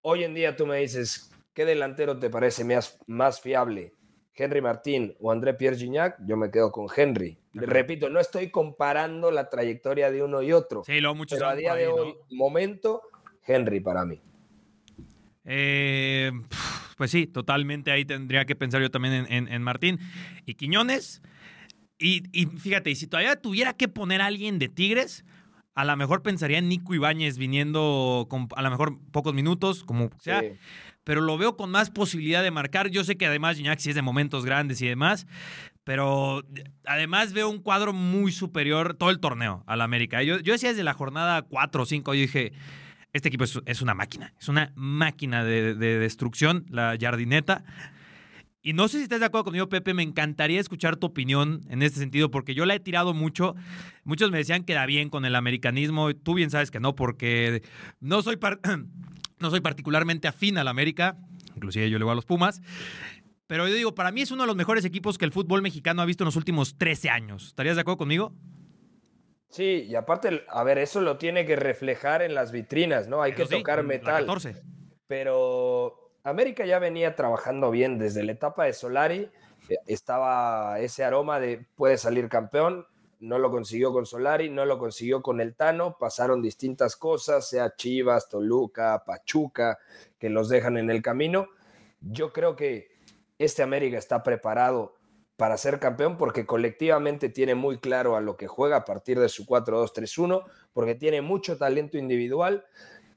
hoy 0.00 0.24
en 0.24 0.32
día 0.32 0.56
tú 0.56 0.66
me 0.66 0.78
dices, 0.78 1.30
¿qué 1.52 1.66
delantero 1.66 2.18
te 2.18 2.30
parece 2.30 2.64
más, 2.64 2.98
más 3.06 3.42
fiable? 3.42 3.94
¿Henry 4.34 4.62
Martín 4.62 5.14
o 5.20 5.30
André 5.30 5.52
Pierre 5.52 5.76
Gignac? 5.76 6.16
Yo 6.26 6.38
me 6.38 6.50
quedo 6.50 6.72
con 6.72 6.86
Henry. 6.94 7.38
Repito, 7.52 8.08
no 8.08 8.20
estoy 8.20 8.50
comparando 8.50 9.30
la 9.30 9.50
trayectoria 9.50 10.10
de 10.10 10.22
uno 10.22 10.40
y 10.40 10.52
otro. 10.54 10.82
Sí, 10.84 10.98
lo 11.00 11.14
mucho 11.14 11.36
pero 11.36 11.48
a 11.48 11.54
día 11.54 11.74
de 11.74 11.88
hoy, 11.88 12.16
momento, 12.30 13.02
Henry 13.46 13.80
para 13.80 14.06
mí. 14.06 14.22
Eh, 15.44 16.30
pues 17.00 17.12
sí, 17.12 17.26
totalmente 17.26 17.90
ahí 17.90 18.04
tendría 18.04 18.44
que 18.44 18.54
pensar 18.54 18.82
yo 18.82 18.90
también 18.90 19.26
en, 19.30 19.62
Martín. 19.62 19.98
Y 20.44 20.52
Quiñones, 20.52 21.22
y, 21.98 22.20
fíjate, 22.58 22.90
y 22.90 22.94
si 22.94 23.06
todavía 23.06 23.36
tuviera 23.36 23.72
que 23.72 23.88
poner 23.88 24.20
a 24.20 24.26
alguien 24.26 24.58
de 24.58 24.68
Tigres, 24.68 25.24
a 25.74 25.86
lo 25.86 25.96
mejor 25.96 26.20
pensaría 26.20 26.58
en 26.58 26.68
Nico 26.68 26.94
Ibáñez 26.94 27.38
viniendo 27.38 28.26
con 28.28 28.48
a 28.54 28.60
lo 28.60 28.68
mejor 28.68 28.98
pocos 29.12 29.32
minutos, 29.32 29.82
como 29.82 30.10
sea. 30.18 30.42
Pero 31.02 31.22
lo 31.22 31.38
veo 31.38 31.56
con 31.56 31.70
más 31.70 31.88
posibilidad 31.88 32.42
de 32.42 32.50
marcar. 32.50 32.90
Yo 32.90 33.02
sé 33.02 33.16
que 33.16 33.24
además 33.24 33.56
Gignac 33.56 33.78
sí 33.78 33.88
es 33.88 33.96
de 33.96 34.02
momentos 34.02 34.44
grandes 34.44 34.82
y 34.82 34.86
demás, 34.86 35.26
pero 35.84 36.42
además 36.84 37.32
veo 37.32 37.48
un 37.48 37.62
cuadro 37.62 37.94
muy 37.94 38.30
superior 38.30 38.92
todo 38.92 39.08
el 39.08 39.20
torneo 39.20 39.64
al 39.66 39.80
América. 39.80 40.22
Yo, 40.22 40.38
yo 40.40 40.52
decía 40.52 40.68
desde 40.68 40.84
la 40.84 40.92
jornada 40.92 41.40
4 41.40 41.82
o 41.82 41.86
5, 41.86 42.12
yo 42.12 42.20
dije, 42.20 42.52
este 43.12 43.28
equipo 43.28 43.44
es, 43.44 43.82
una 43.82 43.94
máquina, 43.94 44.32
es 44.38 44.48
una 44.48 44.72
máquina 44.74 45.44
de, 45.44 45.74
destrucción, 45.74 46.66
la 46.68 46.96
jardineta. 47.00 47.64
Y 48.62 48.74
no 48.74 48.88
sé 48.88 48.98
si 48.98 49.04
estás 49.04 49.20
de 49.20 49.26
acuerdo 49.26 49.44
conmigo, 49.44 49.68
Pepe, 49.68 49.94
me 49.94 50.02
encantaría 50.02 50.60
escuchar 50.60 50.96
tu 50.96 51.06
opinión 51.06 51.62
en 51.70 51.82
este 51.82 51.98
sentido, 51.98 52.30
porque 52.30 52.54
yo 52.54 52.66
la 52.66 52.74
he 52.74 52.80
tirado 52.80 53.14
mucho. 53.14 53.54
Muchos 54.04 54.30
me 54.30 54.38
decían 54.38 54.64
que 54.64 54.74
da 54.74 54.84
bien 54.84 55.08
con 55.08 55.24
el 55.24 55.34
americanismo, 55.34 56.14
tú 56.14 56.34
bien 56.34 56.50
sabes 56.50 56.70
que 56.70 56.78
no, 56.78 56.94
porque 56.94 57.62
no 58.00 58.22
soy, 58.22 58.38
no 59.38 59.50
soy 59.50 59.60
particularmente 59.60 60.28
afín 60.28 60.58
al 60.58 60.68
América, 60.68 61.16
inclusive 61.54 61.88
yo 61.88 61.98
le 61.98 62.04
voy 62.04 62.12
a 62.12 62.16
los 62.16 62.26
Pumas. 62.26 62.60
Pero 63.46 63.66
yo 63.66 63.74
digo, 63.74 63.94
para 63.96 64.12
mí 64.12 64.20
es 64.20 64.30
uno 64.30 64.44
de 64.44 64.46
los 64.46 64.54
mejores 64.54 64.84
equipos 64.84 65.18
que 65.18 65.24
el 65.24 65.32
fútbol 65.32 65.60
mexicano 65.62 66.02
ha 66.02 66.04
visto 66.04 66.22
en 66.22 66.26
los 66.26 66.36
últimos 66.36 66.78
13 66.78 67.10
años. 67.10 67.48
¿Estarías 67.48 67.74
de 67.74 67.80
acuerdo 67.80 67.98
conmigo? 67.98 68.32
Sí, 69.50 69.86
y 69.88 69.96
aparte, 69.96 70.44
a 70.48 70.62
ver, 70.62 70.78
eso 70.78 71.00
lo 71.00 71.18
tiene 71.18 71.44
que 71.44 71.56
reflejar 71.56 72.22
en 72.22 72.34
las 72.34 72.52
vitrinas, 72.52 73.08
¿no? 73.08 73.20
Hay 73.20 73.32
que 73.32 73.46
tocar 73.46 73.82
metal. 73.82 74.24
14. 74.24 74.62
Pero 75.08 76.12
América 76.22 76.64
ya 76.64 76.78
venía 76.78 77.16
trabajando 77.16 77.72
bien 77.72 77.98
desde 77.98 78.22
la 78.22 78.32
etapa 78.32 78.64
de 78.64 78.72
Solari. 78.72 79.28
Eh, 79.68 79.76
estaba 79.86 80.78
ese 80.78 81.02
aroma 81.02 81.40
de 81.40 81.66
puede 81.74 81.98
salir 81.98 82.28
campeón. 82.28 82.86
No 83.18 83.38
lo 83.38 83.50
consiguió 83.50 83.92
con 83.92 84.06
Solari, 84.06 84.50
no 84.50 84.64
lo 84.64 84.78
consiguió 84.78 85.20
con 85.20 85.40
el 85.40 85.56
Tano. 85.56 85.96
Pasaron 85.98 86.40
distintas 86.40 86.94
cosas, 86.94 87.48
sea 87.48 87.74
Chivas, 87.74 88.28
Toluca, 88.28 89.02
Pachuca, 89.04 89.78
que 90.18 90.30
los 90.30 90.48
dejan 90.48 90.76
en 90.76 90.90
el 90.90 91.02
camino. 91.02 91.48
Yo 92.00 92.32
creo 92.32 92.54
que 92.54 92.92
este 93.36 93.64
América 93.64 93.98
está 93.98 94.22
preparado 94.22 94.94
para 95.40 95.56
ser 95.56 95.78
campeón 95.78 96.18
porque 96.18 96.44
colectivamente 96.44 97.30
tiene 97.30 97.54
muy 97.54 97.78
claro 97.78 98.14
a 98.14 98.20
lo 98.20 98.36
que 98.36 98.46
juega 98.46 98.76
a 98.76 98.84
partir 98.84 99.18
de 99.18 99.30
su 99.30 99.46
4-2-3-1, 99.46 100.44
porque 100.74 100.94
tiene 100.94 101.22
mucho 101.22 101.56
talento 101.56 101.96
individual 101.96 102.66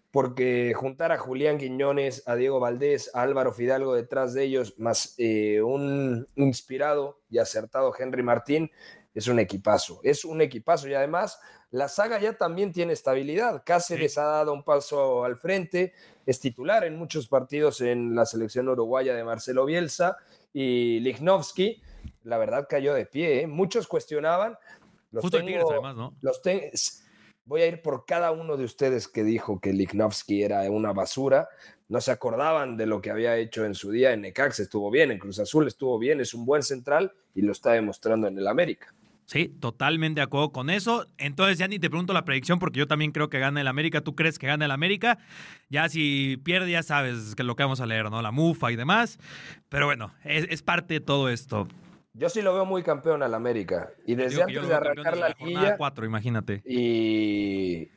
porque 0.10 0.74
juntar 0.74 1.12
a 1.12 1.18
Julián 1.18 1.58
Quiñones, 1.58 2.24
a 2.26 2.36
Diego 2.36 2.62
Valdés, 2.62 3.12
a 3.14 3.24
Álvaro 3.24 3.52
Fidalgo 3.52 3.94
detrás 3.94 4.34
de 4.34 4.44
ellos, 4.46 4.76
más 4.78 5.16
eh, 5.18 5.62
un 5.62 6.26
inspirado 6.38 7.20
y 7.30 7.40
acertado 7.40 7.94
Henry 8.00 8.24
Martín, 8.24 8.72
es 9.14 9.28
un 9.28 9.40
equipazo. 9.40 10.00
Es 10.02 10.24
un 10.24 10.40
equipazo 10.40 10.88
y 10.88 10.94
además 10.94 11.42
la 11.72 11.90
saga 11.90 12.22
ya 12.22 12.38
también 12.38 12.72
tiene 12.72 12.94
estabilidad. 12.94 13.64
Cáceres 13.66 14.18
ha 14.18 14.24
dado 14.24 14.54
un 14.54 14.64
paso 14.64 15.26
al 15.26 15.36
frente, 15.36 15.92
es 16.26 16.40
titular 16.40 16.86
en 16.86 16.96
muchos 16.96 17.28
partidos 17.28 17.82
en 17.82 18.16
la 18.16 18.26
selección 18.26 18.70
uruguaya 18.70 19.14
de 19.14 19.26
Marcelo 19.26 19.66
Bielsa 19.66 20.16
y 20.54 21.02
Lichnowsky, 21.02 21.82
la 22.24 22.38
verdad 22.38 22.68
cayó 22.70 22.94
de 22.94 23.06
pie. 23.06 23.42
¿eh? 23.42 23.48
Muchos 23.48 23.88
cuestionaban. 23.88 24.58
Los 25.12 25.30
tengo, 25.30 25.72
además, 25.72 25.96
¿no? 25.96 26.16
Los 26.22 26.42
voy 27.46 27.62
a 27.62 27.68
ir 27.68 27.82
por 27.82 28.06
cada 28.06 28.32
uno 28.32 28.58
de 28.58 28.64
ustedes 28.64 29.08
que 29.08 29.24
dijo 29.24 29.60
que 29.60 29.74
Lichnowsky 29.74 30.44
era 30.44 30.62
una 30.72 30.94
basura. 30.94 31.50
No 31.90 32.02
se 32.02 32.12
acordaban 32.12 32.78
de 32.78 32.86
lo 32.86 33.02
que 33.02 33.12
había 33.12 33.38
hecho 33.38 33.66
en 33.66 33.76
su 33.76 33.92
día 33.92 34.14
en 34.14 34.22
Necax, 34.22 34.62
estuvo 34.62 34.90
bien, 34.90 35.12
en 35.12 35.20
Cruz 35.20 35.40
Azul 35.40 35.68
estuvo 35.68 36.00
bien, 36.00 36.22
es 36.22 36.34
un 36.34 36.46
buen 36.46 36.64
central 36.64 37.14
y 37.36 37.42
lo 37.42 37.52
está 37.52 37.74
demostrando 37.74 38.28
en 38.28 38.38
el 38.38 38.48
América. 38.48 38.94
Sí, 39.26 39.48
totalmente 39.48 40.20
de 40.20 40.26
acuerdo 40.26 40.52
con 40.52 40.70
eso. 40.70 41.08
Entonces 41.18 41.58
ya 41.58 41.68
ni 41.68 41.80
te 41.80 41.90
pregunto 41.90 42.14
la 42.14 42.26
predicción 42.26 42.60
porque 42.60 42.80
yo 42.80 42.88
también 42.88 43.12
creo 43.12 43.30
que 43.30 43.40
gana 43.40 43.62
el 43.62 43.68
América. 43.68 44.02
¿Tú 44.02 44.16
crees 44.16 44.38
que 44.38 44.48
gana 44.48 44.66
el 44.66 44.72
América? 44.72 45.18
Ya 45.70 45.88
si 45.90 46.38
pierde 46.44 46.72
ya 46.72 46.84
sabes 46.84 47.36
que 47.36 47.44
lo 47.44 47.56
que 47.56 47.64
vamos 47.64 47.80
a 47.80 47.86
leer, 47.86 48.12
¿no? 48.12 48.22
La 48.22 48.32
mufa 48.32 48.72
y 48.72 48.76
demás. 48.76 49.20
Pero 49.70 49.86
bueno, 49.86 50.14
es, 50.24 50.62
parte 50.62 50.96
de 50.96 51.00
todo 51.00 51.30
esto. 51.30 51.68
Yo 52.14 52.30
sí 52.30 52.42
lo 52.42 52.54
veo 52.54 52.66
muy 52.66 52.84
campeón 52.84 53.24
al 53.24 53.34
América. 53.34 53.92
Y 54.06 54.16
desde 54.16 54.44
antes 54.44 54.68
de 54.68 54.74
arrancar 54.74 55.18
la, 55.18 55.36
la 55.40 55.78
4, 55.78 56.06
imagínate. 56.06 56.62
Y 56.66 57.90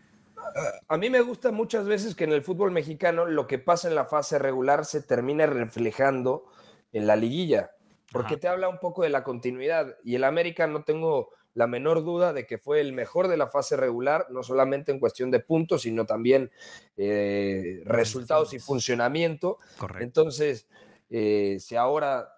a 0.88 0.96
mí 0.96 1.10
me 1.10 1.20
gusta 1.20 1.52
muchas 1.52 1.86
veces 1.86 2.14
que 2.14 2.24
en 2.24 2.32
el 2.32 2.42
fútbol 2.42 2.70
mexicano 2.70 3.26
lo 3.26 3.46
que 3.46 3.58
pasa 3.58 3.88
en 3.88 3.94
la 3.94 4.04
fase 4.04 4.38
regular 4.38 4.84
se 4.84 5.02
termina 5.02 5.46
reflejando 5.46 6.46
en 6.92 7.06
la 7.06 7.16
liguilla 7.16 7.72
porque 8.12 8.36
te 8.36 8.48
habla 8.48 8.68
un 8.68 8.78
poco 8.78 9.02
de 9.02 9.10
la 9.10 9.22
continuidad. 9.22 9.96
Y 10.04 10.14
el 10.14 10.24
América 10.24 10.66
no 10.66 10.84
tengo 10.84 11.30
la 11.54 11.66
menor 11.66 12.04
duda 12.04 12.32
de 12.32 12.46
que 12.46 12.58
fue 12.58 12.80
el 12.80 12.92
mejor 12.92 13.28
de 13.28 13.36
la 13.36 13.46
fase 13.46 13.76
regular, 13.76 14.26
no 14.30 14.42
solamente 14.42 14.92
en 14.92 15.00
cuestión 15.00 15.30
de 15.30 15.40
puntos, 15.40 15.82
sino 15.82 16.04
también 16.04 16.50
eh, 16.96 17.82
resultados 17.84 18.52
y 18.52 18.58
funcionamiento. 18.58 19.58
Correcto. 19.78 20.04
Entonces, 20.04 20.68
eh, 21.10 21.56
si 21.60 21.76
ahora 21.76 22.35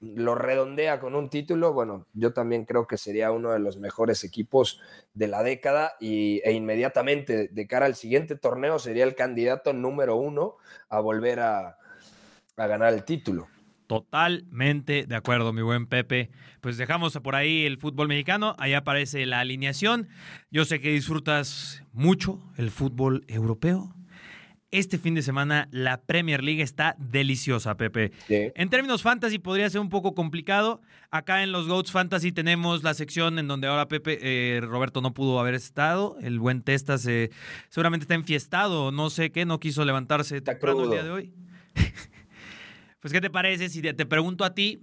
lo 0.00 0.34
redondea 0.34 0.98
con 0.98 1.14
un 1.14 1.28
título, 1.28 1.72
bueno, 1.72 2.06
yo 2.14 2.32
también 2.32 2.64
creo 2.64 2.86
que 2.86 2.96
sería 2.96 3.32
uno 3.32 3.50
de 3.50 3.58
los 3.58 3.78
mejores 3.78 4.24
equipos 4.24 4.80
de 5.14 5.28
la 5.28 5.42
década 5.42 5.92
y, 6.00 6.40
e 6.44 6.52
inmediatamente 6.52 7.48
de 7.48 7.66
cara 7.66 7.86
al 7.86 7.94
siguiente 7.94 8.36
torneo 8.36 8.78
sería 8.78 9.04
el 9.04 9.14
candidato 9.14 9.72
número 9.72 10.16
uno 10.16 10.56
a 10.88 11.00
volver 11.00 11.40
a 11.40 11.76
ganar 12.56 12.92
el 12.92 13.04
título. 13.04 13.48
Totalmente 13.90 15.04
de 15.04 15.16
acuerdo, 15.16 15.52
mi 15.52 15.62
buen 15.62 15.88
Pepe. 15.88 16.30
Pues 16.60 16.76
dejamos 16.76 17.18
por 17.24 17.34
ahí 17.34 17.66
el 17.66 17.76
fútbol 17.76 18.06
mexicano. 18.06 18.54
Ahí 18.56 18.72
aparece 18.72 19.26
la 19.26 19.40
alineación. 19.40 20.08
Yo 20.48 20.64
sé 20.64 20.78
que 20.78 20.90
disfrutas 20.90 21.82
mucho 21.92 22.40
el 22.56 22.70
fútbol 22.70 23.24
europeo. 23.26 23.92
Este 24.72 24.98
fin 24.98 25.16
de 25.16 25.22
semana 25.22 25.68
la 25.72 26.00
Premier 26.02 26.44
League 26.44 26.62
está 26.62 26.94
deliciosa, 26.96 27.76
Pepe. 27.76 28.12
En 28.28 28.70
términos 28.70 29.02
fantasy 29.02 29.40
podría 29.40 29.68
ser 29.68 29.80
un 29.80 29.88
poco 29.88 30.14
complicado. 30.14 30.80
Acá 31.10 31.42
en 31.42 31.50
los 31.50 31.66
Goats 31.66 31.90
Fantasy 31.90 32.30
tenemos 32.30 32.84
la 32.84 32.94
sección 32.94 33.40
en 33.40 33.48
donde 33.48 33.66
ahora 33.66 33.88
Pepe 33.88 34.20
eh, 34.22 34.60
Roberto 34.60 35.00
no 35.00 35.12
pudo 35.12 35.40
haber 35.40 35.54
estado. 35.54 36.16
El 36.22 36.38
buen 36.38 36.62
Testa 36.62 36.98
se, 36.98 37.32
seguramente 37.68 38.04
está 38.04 38.14
enfiestado, 38.14 38.92
no 38.92 39.10
sé 39.10 39.32
qué, 39.32 39.44
no 39.44 39.58
quiso 39.58 39.84
levantarse 39.84 40.40
temprano 40.40 40.84
el 40.84 40.90
día 40.90 41.02
de 41.02 41.10
hoy. 41.10 41.32
Pues, 43.00 43.14
¿qué 43.14 43.22
te 43.22 43.30
parece 43.30 43.70
si 43.70 43.80
te, 43.80 43.94
pregunto 44.04 44.44
a 44.44 44.54
ti 44.54 44.82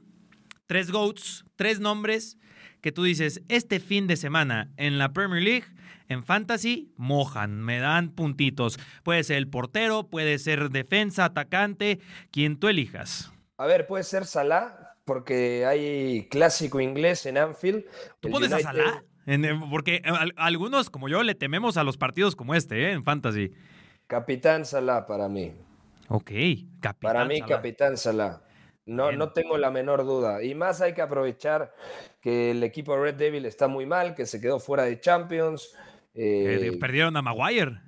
tres 0.65 0.89
GOATs, 0.89 1.46
tres 1.56 1.79
nombres 1.79 2.39
que 2.88 2.94
tú 2.94 3.03
dices, 3.03 3.41
este 3.50 3.82
fin 3.82 4.08
de 4.08 4.15
semana 4.15 4.72
en 4.77 4.98
la 4.98 5.12
Premier 5.12 5.44
League, 5.44 5.65
en 6.08 6.24
Fantasy, 6.24 6.94
mojan, 6.96 7.60
me 7.62 7.79
dan 7.79 8.12
puntitos. 8.12 8.79
Puede 9.03 9.25
ser 9.25 9.36
el 9.36 9.50
portero, 9.50 10.08
puede 10.08 10.39
ser 10.39 10.70
defensa, 10.70 11.25
atacante, 11.25 12.00
quien 12.32 12.58
tú 12.58 12.70
elijas. 12.70 13.29
A 13.58 13.65
ver, 13.65 13.88
puede 13.88 14.06
ser 14.06 14.24
Salah, 14.24 14.96
porque 15.03 15.65
hay 15.65 16.29
clásico 16.29 16.79
inglés 16.79 17.25
en 17.25 17.38
Anfield. 17.38 17.84
¿Tú 18.22 18.29
pones 18.29 18.53
a 18.53 18.60
Salah? 18.60 19.03
porque 19.70 20.01
algunos, 20.38 20.89
como 20.89 21.10
yo, 21.10 21.24
le 21.24 21.36
tememos 21.36 21.75
a 21.75 21.84
los 21.84 21.98
partidos 21.98 22.38
como 22.38 22.56
este, 22.56 22.86
¿eh? 22.86 22.91
en 22.94 23.03
Fantasy. 23.03 23.51
Capitán 24.08 24.63
Salah 24.63 25.06
para 25.06 25.27
mí. 25.27 25.53
Ok, 26.08 26.32
capitán. 26.79 26.96
Para 27.01 27.25
mí, 27.25 27.41
capitán 27.41 27.98
Salah. 27.98 28.39
No, 28.88 29.12
no 29.12 29.34
tengo 29.34 29.58
la 29.58 29.70
menor 29.70 30.06
duda. 30.06 30.41
Y 30.44 30.56
más 30.56 30.82
hay 30.82 30.94
que 30.94 31.01
aprovechar 31.01 31.74
que 32.22 32.51
el 32.51 32.63
equipo 32.63 32.98
Red 32.98 33.15
Devil 33.15 33.46
está 33.46 33.67
muy 33.67 33.86
mal, 33.86 34.15
que 34.15 34.25
se 34.25 34.39
quedó 34.39 34.60
fuera 34.60 34.84
de 34.84 35.00
Champions. 35.00 35.75
Eh, 36.15 36.75
perdieron 36.79 37.15
a 37.17 37.22
Maguire. 37.22 37.82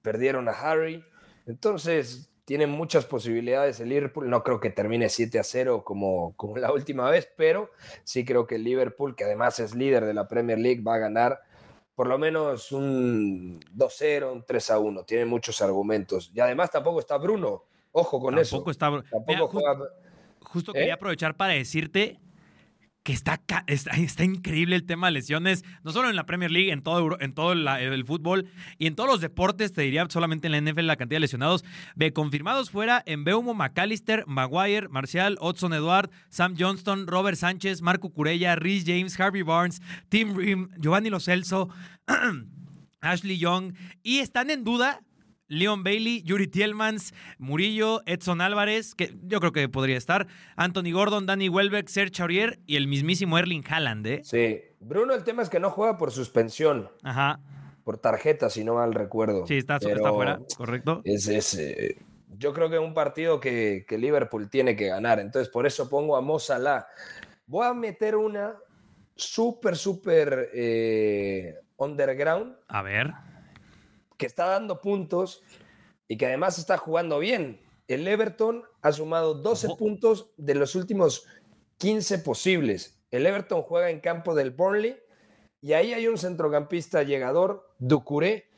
Perdieron 0.00 0.48
a 0.48 0.52
Harry. 0.52 1.04
Entonces, 1.46 2.30
tienen 2.44 2.70
muchas 2.70 3.04
posibilidades 3.04 3.80
el 3.80 3.88
Liverpool. 3.88 4.30
No 4.30 4.44
creo 4.44 4.60
que 4.60 4.70
termine 4.70 5.08
7 5.08 5.40
a 5.40 5.44
0 5.44 5.82
como, 5.84 6.34
como 6.36 6.56
la 6.56 6.72
última 6.72 7.10
vez, 7.10 7.28
pero 7.36 7.70
sí 8.04 8.24
creo 8.24 8.46
que 8.46 8.54
el 8.54 8.64
Liverpool, 8.64 9.16
que 9.16 9.24
además 9.24 9.58
es 9.58 9.74
líder 9.74 10.04
de 10.04 10.14
la 10.14 10.28
Premier 10.28 10.58
League, 10.58 10.82
va 10.82 10.94
a 10.94 10.98
ganar 10.98 11.40
por 11.96 12.06
lo 12.06 12.16
menos 12.16 12.70
un 12.70 13.60
2-0, 13.76 14.32
un 14.32 14.44
3-1. 14.44 15.04
Tiene 15.04 15.24
muchos 15.24 15.60
argumentos. 15.62 16.30
Y 16.32 16.40
además 16.40 16.70
tampoco 16.70 17.00
está 17.00 17.16
Bruno. 17.18 17.64
Ojo 17.92 18.20
con 18.20 18.38
eso. 18.38 18.64
Está... 18.68 18.90
Tampoco 19.10 19.62
Justo 20.44 20.72
quería 20.72 20.90
¿Eh? 20.90 20.92
aprovechar 20.92 21.36
para 21.36 21.54
decirte 21.54 22.20
que 23.04 23.12
está, 23.12 23.42
está, 23.66 24.24
increíble 24.24 24.76
el 24.76 24.86
tema 24.86 25.08
de 25.08 25.12
lesiones, 25.12 25.62
no 25.82 25.92
solo 25.92 26.08
en 26.08 26.16
la 26.16 26.24
Premier 26.24 26.50
League, 26.50 26.72
en 26.72 26.82
todo, 26.82 27.20
en 27.20 27.34
todo 27.34 27.52
el, 27.52 28.04
fútbol 28.06 28.48
y 28.78 28.86
en 28.86 28.96
todos 28.96 29.10
los 29.10 29.20
deportes, 29.20 29.72
te 29.72 29.82
diría 29.82 30.06
solamente 30.08 30.48
en 30.48 30.52
la 30.52 30.72
NFL 30.72 30.86
la 30.86 30.96
cantidad 30.96 31.16
de 31.16 31.20
lesionados. 31.20 31.66
Ve, 31.96 32.14
confirmados 32.14 32.70
fuera 32.70 33.02
en 33.04 33.24
Beumo, 33.24 33.52
McAllister, 33.52 34.24
Maguire, 34.26 34.88
Marcial, 34.88 35.36
Hudson 35.38 35.74
Eduard, 35.74 36.10
Sam 36.30 36.54
Johnston, 36.58 37.06
Robert 37.06 37.36
Sánchez, 37.36 37.82
Marco 37.82 38.08
Curella, 38.08 38.56
Rhys 38.56 38.84
James, 38.86 39.20
Harvey 39.20 39.42
Barnes, 39.42 39.82
Tim 40.08 40.34
Rim, 40.34 40.70
Giovanni 40.78 41.10
Lo 41.10 41.20
Celso, 41.20 41.68
Ashley 43.02 43.36
Young 43.36 43.74
y 44.02 44.20
están 44.20 44.48
en 44.48 44.64
duda 44.64 45.02
Leon 45.54 45.84
Bailey, 45.84 46.22
Yuri 46.22 46.46
Tielmans, 46.46 47.14
Murillo, 47.38 48.02
Edson 48.06 48.40
Álvarez, 48.40 48.94
que 48.94 49.14
yo 49.22 49.40
creo 49.40 49.52
que 49.52 49.68
podría 49.68 49.96
estar, 49.96 50.26
Anthony 50.56 50.92
Gordon, 50.92 51.26
Danny 51.26 51.48
Welbeck, 51.48 51.88
Serge 51.88 52.22
Aurier 52.22 52.58
y 52.66 52.76
el 52.76 52.88
mismísimo 52.88 53.38
Erling 53.38 53.64
Haaland, 53.68 54.06
¿eh? 54.06 54.20
Sí. 54.24 54.60
Bruno, 54.80 55.14
el 55.14 55.24
tema 55.24 55.42
es 55.42 55.48
que 55.48 55.60
no 55.60 55.70
juega 55.70 55.96
por 55.96 56.10
suspensión. 56.10 56.90
Ajá. 57.02 57.40
Por 57.84 57.98
tarjeta, 57.98 58.50
si 58.50 58.64
no 58.64 58.74
mal 58.74 58.92
recuerdo. 58.94 59.46
Sí, 59.46 59.56
está, 59.56 59.76
está 59.76 60.12
fuera, 60.12 60.40
correcto. 60.56 61.00
Es, 61.04 61.54
eh, 61.54 61.96
yo 62.38 62.52
creo 62.52 62.68
que 62.68 62.76
es 62.76 62.82
un 62.82 62.94
partido 62.94 63.40
que, 63.40 63.86
Liverpool 63.88 64.50
tiene 64.50 64.76
que 64.76 64.88
ganar. 64.88 65.20
Entonces, 65.20 65.50
por 65.50 65.66
eso 65.66 65.88
pongo 65.88 66.16
a 66.16 66.20
Mo 66.20 66.38
Salah. 66.38 66.86
Voy 67.46 67.66
a 67.66 67.74
meter 67.74 68.16
una 68.16 68.54
súper, 69.14 69.76
súper 69.76 70.50
eh, 70.52 71.54
underground. 71.76 72.56
A 72.68 72.82
ver 72.82 73.12
que 74.24 74.28
está 74.28 74.46
dando 74.46 74.80
puntos 74.80 75.42
y 76.08 76.16
que 76.16 76.24
además 76.24 76.58
está 76.58 76.78
jugando 76.78 77.18
bien. 77.18 77.60
El 77.88 78.08
Everton 78.08 78.64
ha 78.80 78.90
sumado 78.90 79.34
12 79.34 79.76
puntos 79.76 80.30
de 80.38 80.54
los 80.54 80.74
últimos 80.76 81.26
15 81.76 82.20
posibles. 82.20 83.04
El 83.10 83.26
Everton 83.26 83.60
juega 83.60 83.90
en 83.90 84.00
campo 84.00 84.34
del 84.34 84.50
Burnley 84.50 84.96
y 85.60 85.74
ahí 85.74 85.92
hay 85.92 86.08
un 86.08 86.16
centrocampista 86.16 87.02
llegador, 87.02 87.68
Ducuré, 87.78 88.48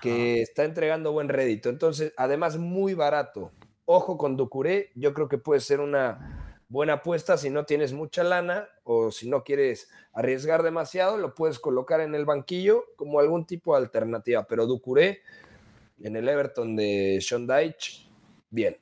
que 0.00 0.40
está 0.40 0.62
entregando 0.62 1.10
buen 1.10 1.28
rédito. 1.28 1.68
Entonces, 1.68 2.12
además, 2.16 2.58
muy 2.58 2.94
barato. 2.94 3.50
Ojo 3.86 4.16
con 4.16 4.36
Ducuré, 4.36 4.92
yo 4.94 5.14
creo 5.14 5.28
que 5.28 5.38
puede 5.38 5.58
ser 5.60 5.80
una 5.80 6.47
buena 6.68 6.94
apuesta 6.94 7.36
si 7.36 7.50
no 7.50 7.64
tienes 7.64 7.92
mucha 7.92 8.22
lana 8.22 8.68
o 8.84 9.10
si 9.10 9.28
no 9.28 9.42
quieres 9.42 9.90
arriesgar 10.12 10.62
demasiado, 10.62 11.16
lo 11.16 11.34
puedes 11.34 11.58
colocar 11.58 12.00
en 12.00 12.14
el 12.14 12.24
banquillo 12.24 12.84
como 12.96 13.20
algún 13.20 13.46
tipo 13.46 13.74
de 13.74 13.82
alternativa. 13.82 14.46
Pero 14.46 14.66
Ducuré 14.66 15.22
en 16.00 16.16
el 16.16 16.28
Everton 16.28 16.76
de 16.76 17.18
Sean 17.20 17.46
Deitch, 17.46 18.08
bien. 18.50 18.76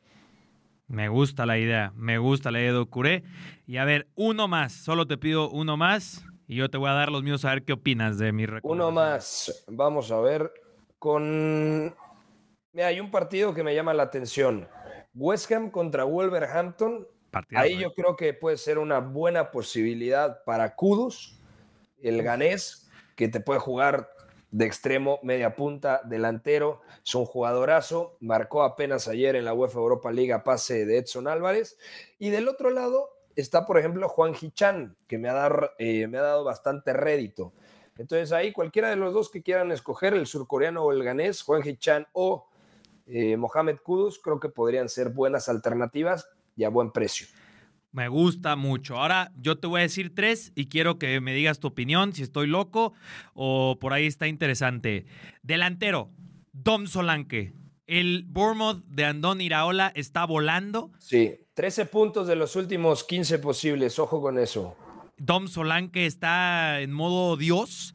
Me 0.88 1.08
gusta 1.08 1.46
la 1.46 1.58
idea, 1.58 1.92
me 1.96 2.18
gusta 2.18 2.50
la 2.50 2.60
idea 2.60 2.72
de 2.72 2.78
Ducuré. 2.78 3.24
Y 3.66 3.78
a 3.78 3.84
ver, 3.84 4.08
uno 4.14 4.46
más, 4.48 4.72
solo 4.72 5.06
te 5.06 5.16
pido 5.16 5.50
uno 5.50 5.76
más 5.76 6.24
y 6.46 6.56
yo 6.56 6.70
te 6.70 6.78
voy 6.78 6.90
a 6.90 6.94
dar 6.94 7.10
los 7.10 7.22
míos 7.22 7.44
a 7.44 7.50
ver 7.50 7.64
qué 7.64 7.72
opinas 7.72 8.18
de 8.18 8.32
mi 8.32 8.46
Uno 8.62 8.90
más, 8.90 9.64
vamos 9.68 10.10
a 10.12 10.20
ver 10.20 10.52
con... 10.98 11.94
Mira, 12.72 12.88
hay 12.88 13.00
un 13.00 13.10
partido 13.10 13.54
que 13.54 13.64
me 13.64 13.74
llama 13.74 13.94
la 13.94 14.04
atención. 14.04 14.68
West 15.14 15.50
Ham 15.50 15.70
contra 15.70 16.04
Wolverhampton 16.04 17.06
Ahí 17.54 17.78
yo 17.78 17.92
creo 17.94 18.16
que 18.16 18.34
puede 18.34 18.56
ser 18.56 18.78
una 18.78 19.00
buena 19.00 19.50
posibilidad 19.50 20.42
para 20.44 20.74
Kudus, 20.74 21.38
el 22.00 22.22
ganés, 22.22 22.88
que 23.16 23.28
te 23.28 23.40
puede 23.40 23.60
jugar 23.60 24.10
de 24.50 24.64
extremo, 24.64 25.18
media 25.22 25.56
punta, 25.56 26.00
delantero, 26.04 26.80
es 27.04 27.14
un 27.14 27.24
jugadorazo, 27.24 28.16
marcó 28.20 28.62
apenas 28.62 29.08
ayer 29.08 29.36
en 29.36 29.44
la 29.44 29.54
UEFA 29.54 29.78
Europa 29.78 30.12
Liga 30.12 30.44
pase 30.44 30.86
de 30.86 30.98
Edson 30.98 31.28
Álvarez. 31.28 31.78
Y 32.18 32.30
del 32.30 32.48
otro 32.48 32.70
lado 32.70 33.10
está, 33.34 33.66
por 33.66 33.78
ejemplo, 33.78 34.08
Juan 34.08 34.34
Hichan, 34.40 34.96
que 35.06 35.18
me 35.18 35.28
ha, 35.28 35.34
dado, 35.34 35.70
eh, 35.78 36.06
me 36.06 36.18
ha 36.18 36.22
dado 36.22 36.44
bastante 36.44 36.92
rédito. 36.92 37.52
Entonces 37.98 38.32
ahí 38.32 38.52
cualquiera 38.52 38.90
de 38.90 38.96
los 38.96 39.14
dos 39.14 39.30
que 39.30 39.42
quieran 39.42 39.72
escoger, 39.72 40.14
el 40.14 40.26
surcoreano 40.26 40.84
o 40.84 40.92
el 40.92 41.02
ganés, 41.02 41.42
Juan 41.42 41.66
Hichan 41.66 42.06
o 42.12 42.46
eh, 43.06 43.36
Mohamed 43.36 43.78
Kudus, 43.82 44.18
creo 44.18 44.38
que 44.38 44.48
podrían 44.48 44.88
ser 44.88 45.10
buenas 45.10 45.48
alternativas 45.48 46.28
y 46.56 46.64
a 46.64 46.68
buen 46.68 46.90
precio. 46.90 47.26
Me 47.92 48.08
gusta 48.08 48.56
mucho. 48.56 48.98
Ahora 48.98 49.32
yo 49.40 49.58
te 49.58 49.66
voy 49.66 49.80
a 49.80 49.82
decir 49.82 50.14
tres 50.14 50.52
y 50.54 50.66
quiero 50.66 50.98
que 50.98 51.20
me 51.20 51.32
digas 51.32 51.60
tu 51.60 51.68
opinión, 51.68 52.12
si 52.12 52.22
estoy 52.22 52.46
loco 52.46 52.92
o 53.32 53.78
por 53.80 53.92
ahí 53.92 54.06
está 54.06 54.26
interesante. 54.26 55.06
Delantero, 55.42 56.10
Dom 56.52 56.86
Solanke. 56.86 57.54
El 57.86 58.24
Bournemouth 58.26 58.84
de 58.86 59.04
Andón 59.04 59.40
Iraola 59.40 59.92
está 59.94 60.26
volando. 60.26 60.90
Sí, 60.98 61.38
13 61.54 61.86
puntos 61.86 62.26
de 62.26 62.36
los 62.36 62.56
últimos 62.56 63.04
15 63.04 63.38
posibles, 63.38 63.98
ojo 63.98 64.20
con 64.20 64.38
eso. 64.38 64.76
Dom 65.18 65.48
Solanke 65.48 66.04
está 66.04 66.80
en 66.80 66.92
modo 66.92 67.36
Dios. 67.36 67.94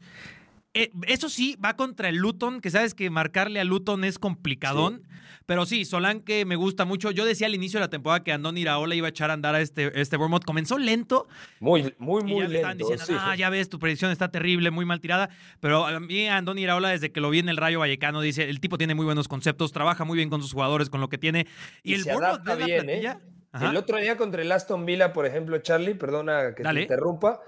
Eh, 0.74 0.90
eso 1.06 1.28
sí, 1.28 1.56
va 1.62 1.76
contra 1.76 2.08
el 2.08 2.16
Luton, 2.16 2.60
que 2.60 2.70
sabes 2.70 2.94
que 2.94 3.10
marcarle 3.10 3.60
a 3.60 3.64
Luton 3.64 4.04
es 4.04 4.18
complicadón. 4.18 5.02
Pero 5.44 5.66
sí, 5.66 5.84
Solanke 5.84 6.44
me 6.44 6.54
gusta 6.56 6.84
mucho. 6.84 7.10
Yo 7.10 7.24
decía 7.24 7.48
al 7.48 7.54
inicio 7.54 7.78
de 7.80 7.86
la 7.86 7.90
temporada 7.90 8.22
que 8.22 8.32
Andón 8.32 8.56
Iraola 8.56 8.94
iba 8.94 9.08
a 9.08 9.10
echar 9.10 9.30
a 9.30 9.34
andar 9.34 9.54
a 9.56 9.60
este, 9.60 10.00
este 10.00 10.16
Bournemouth. 10.16 10.44
Comenzó 10.44 10.78
lento. 10.78 11.26
Muy, 11.58 11.92
muy, 11.98 12.22
muy 12.22 12.32
y 12.32 12.34
ya 12.36 12.48
lento. 12.48 12.54
estaban 12.54 12.78
diciendo, 12.78 13.04
ah, 13.20 13.34
ya 13.34 13.50
ves, 13.50 13.68
tu 13.68 13.78
predicción 13.78 14.12
está 14.12 14.30
terrible, 14.30 14.70
muy 14.70 14.84
mal 14.84 15.00
tirada. 15.00 15.30
Pero 15.60 15.84
a 15.84 15.98
mí 15.98 16.28
Andón 16.28 16.58
Iraola, 16.58 16.90
desde 16.90 17.10
que 17.10 17.20
lo 17.20 17.28
vi 17.28 17.40
en 17.40 17.48
el 17.48 17.56
Rayo 17.56 17.80
Vallecano, 17.80 18.20
dice, 18.20 18.48
el 18.48 18.60
tipo 18.60 18.78
tiene 18.78 18.94
muy 18.94 19.04
buenos 19.04 19.26
conceptos, 19.26 19.72
trabaja 19.72 20.04
muy 20.04 20.16
bien 20.16 20.30
con 20.30 20.40
sus 20.42 20.52
jugadores, 20.52 20.88
con 20.88 21.00
lo 21.00 21.08
que 21.08 21.18
tiene. 21.18 21.46
Y, 21.82 21.90
Y 21.90 21.94
el 21.94 22.04
se 22.04 22.12
Bournemouth 22.12 22.42
de 22.44 22.56
la 22.56 22.64
bien, 22.64 22.88
¿eh? 22.88 23.00
plantilla... 23.00 23.20
El 23.60 23.76
otro 23.76 23.98
día 23.98 24.16
contra 24.16 24.40
el 24.40 24.50
Aston 24.50 24.86
Villa, 24.86 25.12
por 25.12 25.26
ejemplo, 25.26 25.58
Charlie, 25.58 25.94
perdona 25.94 26.54
que 26.54 26.62
Dale. 26.62 26.80
te 26.80 26.82
interrumpa. 26.84 27.40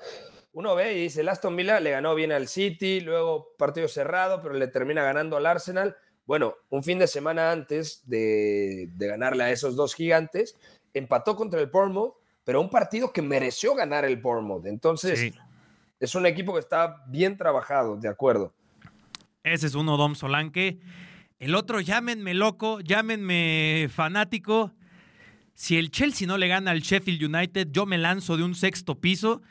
Uno 0.55 0.75
ve 0.77 0.95
y 0.97 1.03
dice, 1.03 1.21
el 1.21 1.29
Aston 1.29 1.57
Villa 1.57 1.81
le 1.81 1.91
ganó 1.91 2.15
bien 2.15 2.31
al 2.33 2.47
City, 2.49 3.01
luego 3.01 3.49
partido 3.59 3.89
cerrado, 3.89 4.41
pero 4.41 4.55
le 4.55 4.69
termina 4.69 5.03
ganando 5.03 5.37
al 5.37 5.47
Arsenal. 5.47 5.97
Bueno, 6.27 6.55
un 6.71 6.83
fin 6.83 6.99
de 6.99 7.07
semana 7.07 7.51
antes 7.53 8.03
de, 8.09 8.89
de 8.95 9.07
ganarle 9.09 9.45
a 9.45 9.51
esos 9.51 9.75
dos 9.77 9.95
gigantes, 9.95 10.57
empató 10.95 11.35
contra 11.37 11.61
el 11.61 11.67
Bournemouth, 11.67 12.15
pero 12.45 12.61
un 12.61 12.71
partido 12.71 13.13
que 13.13 13.21
mereció 13.21 13.75
ganar 13.75 14.05
el 14.05 14.17
Bournemouth. 14.17 14.65
Entonces, 14.67 15.19
Sí. 15.19 15.35
es 15.99 16.15
un 16.15 16.25
equipo 16.25 16.55
que 16.55 16.61
está 16.61 17.03
bien 17.09 17.37
trabajado, 17.37 17.97
de 17.97 18.09
acuerdo. 18.09 18.55
Ese 19.43 19.67
es 19.67 19.75
uno, 19.75 19.97
Dom 19.97 20.15
Solanke. 20.15 20.79
El 21.41 21.55
otro, 21.57 21.81
llámenme 21.81 22.33
loco, 22.33 22.81
llámenme 22.81 23.89
fanático. 23.93 24.73
Si 25.55 25.77
el 25.77 25.91
Chelsea 25.91 26.27
no 26.29 26.39
le 26.39 26.47
gana 26.49 26.71
al 26.71 26.81
Sheffield 26.81 27.23
United, 27.35 27.69
yo 27.73 27.87
me 27.87 27.99
lanzo 27.99 28.37
de 28.37 28.45
un 28.45 28.55
sexto 28.55 28.95
piso. 29.01 29.43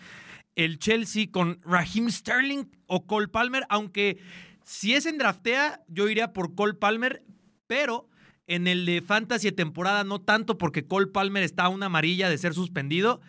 El 0.55 0.79
Chelsea 0.79 1.27
con 1.31 1.59
Raheem 1.63 2.09
Sterling 2.09 2.65
o 2.87 3.05
Cole 3.05 3.27
Palmer, 3.27 3.65
aunque 3.69 4.19
si 4.63 4.93
es 4.93 5.05
en 5.05 5.17
draftea, 5.17 5.81
yo 5.87 6.09
iría 6.09 6.33
por 6.33 6.55
Cole 6.55 6.75
Palmer, 6.75 7.23
pero 7.67 8.09
en 8.47 8.67
el 8.67 8.85
de 8.85 9.01
Fantasy 9.01 9.49
de 9.49 9.55
temporada 9.55 10.03
no 10.03 10.21
tanto 10.21 10.57
porque 10.57 10.85
Cole 10.85 11.07
Palmer 11.07 11.43
está 11.43 11.63
a 11.63 11.69
una 11.69 11.87
amarilla 11.87 12.29
de 12.29 12.37
ser 12.37 12.53
suspendido. 12.53 13.21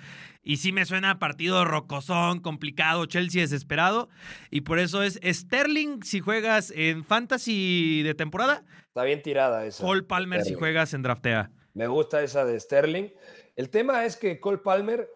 Y 0.47 0.59
sí 0.59 0.73
me 0.73 0.85
suena 0.85 1.13
a 1.13 1.19
partido 1.19 1.65
rocosón, 1.65 2.41
complicado, 2.41 3.07
Chelsea 3.07 3.41
desesperado. 3.41 4.11
Y 4.51 4.61
por 4.61 4.79
eso 4.79 5.03
es 5.03 5.19
Sterling 5.25 6.03
si 6.03 6.21
juegas 6.21 6.71
en 6.77 7.03
Fantasy 7.03 8.03
de 8.03 8.15
temporada, 8.15 8.63
Está 8.95 9.03
bien 9.03 9.23
tirada 9.23 9.67
esa. 9.67 9.83
Cole 9.83 10.05
Palmer 10.05 10.45
si 10.45 10.55
juegas 10.55 10.95
en 10.95 11.03
draftea. 11.03 11.51
Me 11.73 11.89
gusta 11.89 12.23
esa 12.23 12.45
de 12.45 12.61
Sterling. 12.61 13.09
El 13.57 13.69
tema 13.69 14.05
es 14.05 14.17
que 14.17 14.39
Cole 14.39 14.59
Palmer 14.59 15.09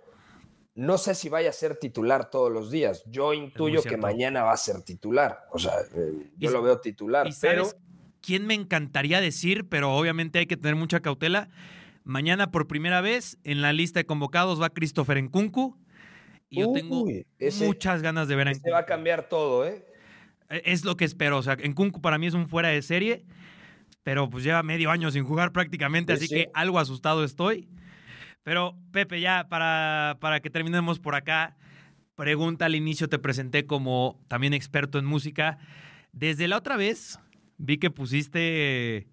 no 0.78 0.96
sé 0.96 1.16
si 1.16 1.28
vaya 1.28 1.50
a 1.50 1.52
ser 1.52 1.74
titular 1.76 2.30
todos 2.30 2.52
los 2.52 2.70
días. 2.70 3.02
Yo 3.06 3.34
intuyo 3.34 3.82
que 3.82 3.96
mañana 3.96 4.44
va 4.44 4.52
a 4.52 4.56
ser 4.56 4.80
titular. 4.82 5.40
O 5.50 5.58
sea, 5.58 5.72
eh, 5.94 6.30
yo 6.38 6.50
Y- 6.50 6.52
lo 6.52 6.62
veo 6.62 6.78
titular. 6.80 7.26
¿Y 7.26 7.32
Pero 7.40 7.64
sabes 7.64 7.76
quién 8.20 8.46
me 8.46 8.54
encantaría 8.54 9.20
decir, 9.20 9.68
pero 9.68 9.92
obviamente 9.92 10.38
hay 10.38 10.46
que 10.46 10.56
tener 10.56 10.76
mucha 10.76 11.00
cautela? 11.00 11.48
Mañana 12.04 12.52
por 12.52 12.68
primera 12.68 13.00
vez 13.00 13.38
en 13.42 13.60
la 13.60 13.72
lista 13.72 13.98
de 13.98 14.06
convocados 14.06 14.62
va 14.62 14.70
Christopher 14.70 15.20
Nkunku. 15.20 15.76
Y 16.48 16.60
yo 16.60 16.72
tengo 16.72 17.04
ese- 17.40 17.66
muchas 17.66 18.00
ganas 18.00 18.28
de 18.28 18.36
ver 18.36 18.46
a 18.48 18.54
se 18.54 18.70
va 18.70 18.78
a 18.78 18.80
Nkunku. 18.82 18.88
cambiar 18.88 19.28
todo, 19.28 19.66
¿eh? 19.66 19.84
Es 20.48 20.84
lo 20.84 20.96
que 20.96 21.04
espero. 21.04 21.38
O 21.38 21.42
sea, 21.42 21.56
Nkunku 21.56 22.00
para 22.00 22.18
mí 22.18 22.28
es 22.28 22.34
un 22.34 22.46
fuera 22.48 22.68
de 22.68 22.82
serie, 22.82 23.24
pero 24.04 24.30
pues 24.30 24.44
lleva 24.44 24.62
medio 24.62 24.92
año 24.92 25.10
sin 25.10 25.24
jugar 25.24 25.50
prácticamente, 25.52 26.12
Sí, 26.16 26.24
así 26.24 26.26
sí. 26.28 26.34
que 26.36 26.50
algo 26.54 26.78
asustado 26.78 27.24
estoy. 27.24 27.68
Pero 28.48 28.74
Pepe, 28.92 29.20
ya 29.20 29.46
para, 29.50 30.16
para 30.20 30.40
que 30.40 30.48
terminemos 30.48 30.98
por 31.00 31.14
acá, 31.14 31.58
pregunta 32.14 32.64
al 32.64 32.76
inicio, 32.76 33.06
te 33.06 33.18
presenté 33.18 33.66
como 33.66 34.18
también 34.26 34.54
experto 34.54 34.98
en 34.98 35.04
música. 35.04 35.58
Desde 36.12 36.48
la 36.48 36.56
otra 36.56 36.78
vez 36.78 37.18
vi 37.58 37.76
que 37.76 37.90
pusiste 37.90 39.06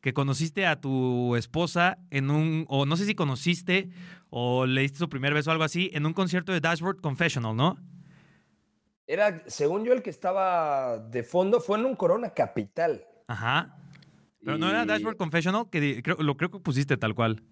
que 0.00 0.14
conociste 0.14 0.64
a 0.64 0.80
tu 0.80 1.36
esposa 1.36 1.98
en 2.08 2.30
un, 2.30 2.64
o 2.66 2.86
no 2.86 2.96
sé 2.96 3.04
si 3.04 3.14
conociste 3.14 3.90
o 4.30 4.64
le 4.64 4.80
diste 4.80 4.96
su 4.96 5.10
primer 5.10 5.34
beso 5.34 5.50
o 5.50 5.52
algo 5.52 5.64
así, 5.64 5.90
en 5.92 6.06
un 6.06 6.14
concierto 6.14 6.50
de 6.50 6.60
Dashboard 6.62 7.02
Confessional, 7.02 7.54
¿no? 7.54 7.76
Era, 9.06 9.42
según 9.48 9.84
yo, 9.84 9.92
el 9.92 10.00
que 10.00 10.08
estaba 10.08 10.96
de 10.96 11.22
fondo 11.24 11.60
fue 11.60 11.78
en 11.78 11.84
un 11.84 11.94
Corona 11.94 12.30
Capital. 12.30 13.04
Ajá. 13.26 13.76
Pero 14.42 14.56
no 14.56 14.70
era 14.70 14.86
Dashboard 14.86 15.18
Confessional, 15.18 15.68
que 15.68 16.02
creo, 16.02 16.16
lo 16.22 16.38
creo 16.38 16.50
que 16.50 16.58
pusiste 16.58 16.96
tal 16.96 17.14
cual. 17.14 17.42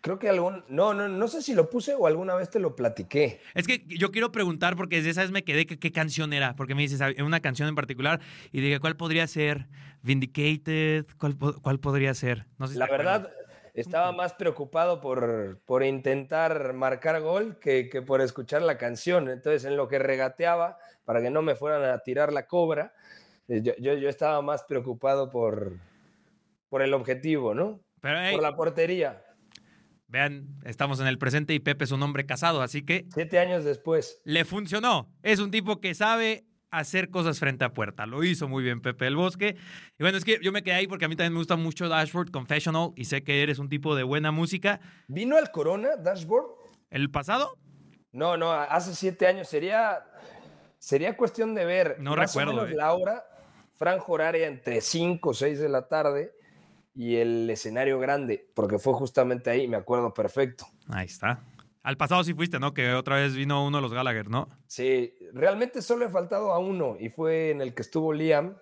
Creo 0.00 0.18
que 0.18 0.28
algún. 0.28 0.64
No, 0.68 0.94
no, 0.94 1.08
no 1.08 1.28
sé 1.28 1.42
si 1.42 1.54
lo 1.54 1.68
puse 1.70 1.94
o 1.94 2.06
alguna 2.06 2.34
vez 2.36 2.50
te 2.50 2.60
lo 2.60 2.76
platiqué. 2.76 3.40
Es 3.54 3.66
que 3.66 3.84
yo 3.88 4.10
quiero 4.12 4.30
preguntar, 4.30 4.76
porque 4.76 4.96
desde 4.96 5.10
esa 5.10 5.22
vez 5.22 5.30
me 5.32 5.42
quedé, 5.44 5.66
que 5.66 5.78
qué 5.78 5.90
canción 5.90 6.32
era, 6.32 6.54
porque 6.54 6.74
me 6.74 6.82
dices 6.82 7.00
"Ah, 7.00 7.10
una 7.22 7.40
canción 7.40 7.68
en 7.68 7.74
particular, 7.74 8.20
y 8.52 8.60
dije, 8.60 8.78
¿cuál 8.80 8.96
podría 8.96 9.26
ser? 9.26 9.66
Vindicated, 10.02 11.06
¿cuál, 11.18 11.36
cuál 11.36 11.80
podría 11.80 12.14
ser? 12.14 12.46
No 12.58 12.66
sé 12.68 12.74
si 12.74 12.78
La 12.78 12.84
acuerdas. 12.84 13.22
verdad, 13.22 13.34
estaba 13.74 14.12
más 14.12 14.34
preocupado 14.34 15.00
por, 15.00 15.60
por 15.66 15.82
intentar 15.82 16.72
marcar 16.74 17.20
gol 17.20 17.58
que, 17.58 17.88
que 17.88 18.00
por 18.02 18.20
escuchar 18.20 18.62
la 18.62 18.78
canción. 18.78 19.28
Entonces, 19.28 19.64
en 19.64 19.76
lo 19.76 19.88
que 19.88 19.98
regateaba, 19.98 20.78
para 21.04 21.20
que 21.20 21.30
no 21.30 21.42
me 21.42 21.54
fueran 21.56 21.82
a 21.84 21.98
tirar 21.98 22.32
la 22.32 22.46
cobra, 22.46 22.94
eh, 23.48 23.60
yo, 23.62 23.72
yo, 23.78 23.94
yo 23.94 24.08
estaba 24.08 24.40
más 24.42 24.62
preocupado 24.62 25.28
por, 25.30 25.72
por 26.68 26.82
el 26.82 26.94
objetivo, 26.94 27.54
¿no? 27.54 27.80
Pero 28.00 28.18
hey, 28.20 28.34
Por 28.34 28.42
la 28.42 28.54
portería. 28.54 29.22
Vean, 30.08 30.58
estamos 30.64 31.00
en 31.00 31.06
el 31.06 31.18
presente 31.18 31.54
y 31.54 31.60
Pepe 31.60 31.84
es 31.84 31.92
un 31.92 32.02
hombre 32.02 32.26
casado, 32.26 32.62
así 32.62 32.82
que 32.82 33.06
Siete 33.12 33.38
años 33.38 33.64
después. 33.64 34.20
le 34.24 34.44
funcionó. 34.44 35.08
Es 35.22 35.38
un 35.38 35.50
tipo 35.50 35.80
que 35.80 35.94
sabe 35.94 36.46
hacer 36.70 37.10
cosas 37.10 37.38
frente 37.38 37.64
a 37.64 37.72
puerta. 37.72 38.06
Lo 38.06 38.22
hizo 38.24 38.48
muy 38.48 38.62
bien 38.62 38.80
Pepe 38.80 39.06
el 39.06 39.16
Bosque. 39.16 39.56
Y 39.98 40.02
bueno, 40.02 40.18
es 40.18 40.24
que 40.24 40.38
yo 40.42 40.52
me 40.52 40.62
quedé 40.62 40.74
ahí 40.74 40.86
porque 40.86 41.04
a 41.04 41.08
mí 41.08 41.16
también 41.16 41.32
me 41.32 41.38
gusta 41.38 41.56
mucho 41.56 41.88
Dashboard 41.88 42.30
Confessional 42.30 42.90
y 42.96 43.04
sé 43.04 43.22
que 43.22 43.42
eres 43.42 43.58
un 43.58 43.68
tipo 43.68 43.94
de 43.94 44.02
buena 44.02 44.32
música. 44.32 44.80
¿Vino 45.06 45.36
al 45.36 45.50
Corona, 45.50 45.96
Dashboard? 45.96 46.46
¿El 46.90 47.10
pasado? 47.10 47.56
No, 48.12 48.36
no, 48.36 48.52
hace 48.52 48.94
siete 48.94 49.26
años 49.26 49.48
sería, 49.48 50.04
sería 50.78 51.16
cuestión 51.16 51.54
de 51.54 51.64
ver. 51.64 51.96
No 52.00 52.16
más 52.16 52.34
o 52.34 52.38
recuerdo, 52.40 52.62
menos 52.62 52.72
eh. 52.72 52.76
la 52.76 52.92
hora, 52.94 53.24
franja 53.74 54.04
horaria 54.08 54.46
entre 54.46 54.80
5 54.80 55.28
o 55.28 55.34
6 55.34 55.58
de 55.58 55.68
la 55.68 55.88
tarde 55.88 56.32
y 56.94 57.16
el 57.16 57.48
escenario 57.50 57.98
grande, 57.98 58.50
porque 58.54 58.78
fue 58.78 58.92
justamente 58.94 59.50
ahí, 59.50 59.68
me 59.68 59.76
acuerdo 59.76 60.12
perfecto. 60.12 60.66
Ahí 60.88 61.06
está. 61.06 61.44
Al 61.82 61.96
pasado 61.96 62.22
sí 62.24 62.34
fuiste, 62.34 62.58
¿no? 62.58 62.74
Que 62.74 62.92
otra 62.92 63.16
vez 63.16 63.34
vino 63.34 63.64
uno 63.64 63.78
de 63.78 63.82
los 63.82 63.94
Gallagher, 63.94 64.28
¿no? 64.28 64.48
Sí, 64.66 65.14
realmente 65.32 65.80
solo 65.80 66.04
he 66.04 66.08
faltado 66.08 66.52
a 66.52 66.58
uno 66.58 66.96
y 66.98 67.08
fue 67.08 67.50
en 67.50 67.60
el 67.60 67.72
que 67.74 67.82
estuvo 67.82 68.12
Liam, 68.12 68.56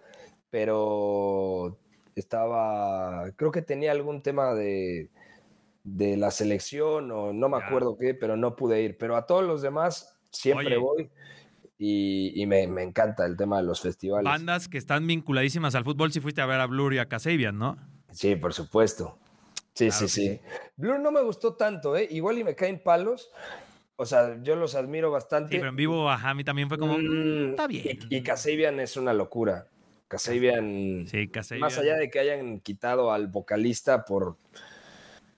pero 0.50 1.78
estaba, 2.14 3.30
creo 3.36 3.50
que 3.50 3.62
tenía 3.62 3.92
algún 3.92 4.22
tema 4.22 4.54
de, 4.54 5.10
de 5.84 6.16
la 6.16 6.30
selección 6.30 7.10
o 7.10 7.32
no 7.32 7.48
me 7.48 7.58
Ya. 7.58 7.66
acuerdo 7.66 7.96
qué, 7.98 8.14
pero 8.14 8.36
no 8.36 8.54
pude 8.56 8.82
ir. 8.82 8.96
Pero 8.98 9.16
a 9.16 9.26
todos 9.26 9.44
los 9.44 9.62
demás 9.62 10.18
siempre 10.30 10.66
Oye. 10.68 10.76
voy 10.76 11.10
y, 11.78 12.40
y 12.40 12.46
me, 12.46 12.66
me 12.68 12.82
encanta 12.82 13.26
el 13.26 13.36
tema 13.36 13.58
de 13.58 13.64
los 13.64 13.80
festivales. 13.80 14.24
Bandas 14.30 14.68
que 14.68 14.78
están 14.78 15.06
vinculadísimas 15.06 15.74
al 15.74 15.84
fútbol, 15.84 16.12
si 16.12 16.20
fuiste 16.20 16.40
a 16.40 16.46
ver 16.46 16.60
a 16.60 16.66
Blur 16.66 16.94
y 16.94 16.98
a 16.98 17.08
Kasabian, 17.08 17.58
¿no? 17.58 17.76
Sí, 18.16 18.36
por 18.36 18.52
supuesto. 18.54 19.18
Sí, 19.74 19.88
Claro 19.88 20.08
sí, 20.08 20.22
que 20.22 20.36
sí. 20.36 20.40
Blur 20.76 20.98
no 21.00 21.10
me 21.12 21.22
gustó 21.22 21.54
tanto, 21.54 21.96
¿eh? 21.96 22.08
Igual 22.10 22.38
y 22.38 22.44
me 22.44 22.54
caen 22.54 22.82
palos. 22.82 23.30
O 23.96 24.06
sea, 24.06 24.38
yo 24.42 24.56
los 24.56 24.74
admiro 24.74 25.10
bastante. 25.10 25.52
Sí, 25.52 25.58
pero 25.58 25.70
en 25.70 25.76
vivo, 25.76 26.10
ajá, 26.10 26.30
a 26.30 26.34
mí 26.34 26.44
también 26.44 26.68
fue 26.68 26.78
como, 26.78 26.98
Mm, 26.98 27.50
está 27.50 27.66
bien. 27.66 27.98
Y, 28.10 28.16
y 28.16 28.22
Kasabian 28.22 28.80
es 28.80 28.96
una 28.96 29.12
locura. 29.12 29.68
Kasabian, 30.08 31.06
sí, 31.06 31.28
Kasabian. 31.28 31.60
más 31.60 31.78
allá 31.78 31.96
de 31.96 32.10
que 32.10 32.18
hayan 32.20 32.60
quitado 32.60 33.12
al 33.12 33.26
vocalista 33.28 34.04
por, 34.04 34.36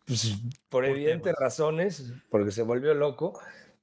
pues, 0.07 0.37
por 0.69 0.85
Por 0.85 0.85
evidentes 0.85 1.35
temas. 1.35 1.41
razones, 1.41 2.13
porque 2.31 2.51
se 2.51 2.63
volvió 2.63 2.95
loco, 2.95 3.39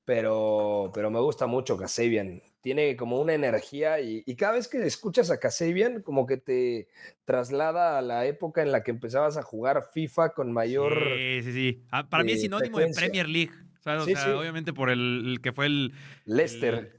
pero, 0.06 0.92
pero 0.94 1.10
me 1.12 1.20
gusta 1.20 1.48
mucho 1.48 1.78
Kasabian. 1.78 2.42
Tiene 2.65 2.95
como 2.95 3.21
una 3.21 3.36
energía 3.36 3.99
y, 3.99 4.23
cada 4.36 4.54
vez 4.54 4.67
que 4.67 4.84
escuchas 4.84 5.30
a 5.30 5.39
Kasabian, 5.39 6.01
como 6.01 6.25
que 6.25 6.38
te 6.38 6.88
traslada 7.23 7.99
a 7.99 8.01
la 8.01 8.25
época 8.25 8.63
en 8.63 8.71
la 8.71 8.82
que 8.82 8.89
empezabas 8.89 9.38
a 9.38 9.43
jugar 9.43 9.89
FIFA 9.93 10.30
con 10.30 10.51
mayor. 10.51 10.97
Sí, 11.15 11.43
sí, 11.43 11.54
sí. 11.54 11.84
Ah, 11.91 12.10
para 12.10 12.23
mí 12.23 12.32
es 12.32 12.39
eh, 12.39 12.41
sinónimo 12.41 12.80
de 12.80 12.88
Premier 12.88 13.30
League. 13.30 13.51
O 13.86 14.04
sea, 14.04 14.36
obviamente 14.36 14.73
por 14.73 14.89
el, 14.89 15.41
que 15.43 15.54
fue 15.54 15.67
el. 15.67 15.93
Leicester 16.25 16.91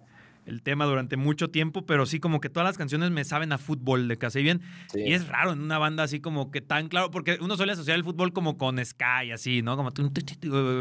el 0.46 0.62
tema 0.62 0.84
durante 0.84 1.16
mucho 1.16 1.50
tiempo, 1.50 1.84
pero 1.84 2.06
sí 2.06 2.20
como 2.20 2.40
que 2.40 2.48
todas 2.48 2.68
las 2.68 2.78
canciones 2.78 3.10
me 3.10 3.24
saben 3.24 3.52
a 3.52 3.58
fútbol 3.58 4.06
de 4.08 4.16
casi 4.16 4.42
bien. 4.42 4.62
Y 4.94 5.12
es 5.12 5.26
raro 5.26 5.52
en 5.52 5.60
una 5.60 5.78
banda 5.78 6.04
así 6.04 6.20
como 6.20 6.52
que 6.52 6.60
tan 6.60 6.88
claro, 6.88 7.10
porque 7.10 7.38
uno 7.40 7.56
suele 7.56 7.72
asociar 7.72 7.96
el 7.96 8.04
fútbol 8.04 8.32
como 8.32 8.56
con 8.56 8.82
Sky, 8.82 9.32
así, 9.34 9.62
¿no? 9.62 9.76
Como 9.76 9.90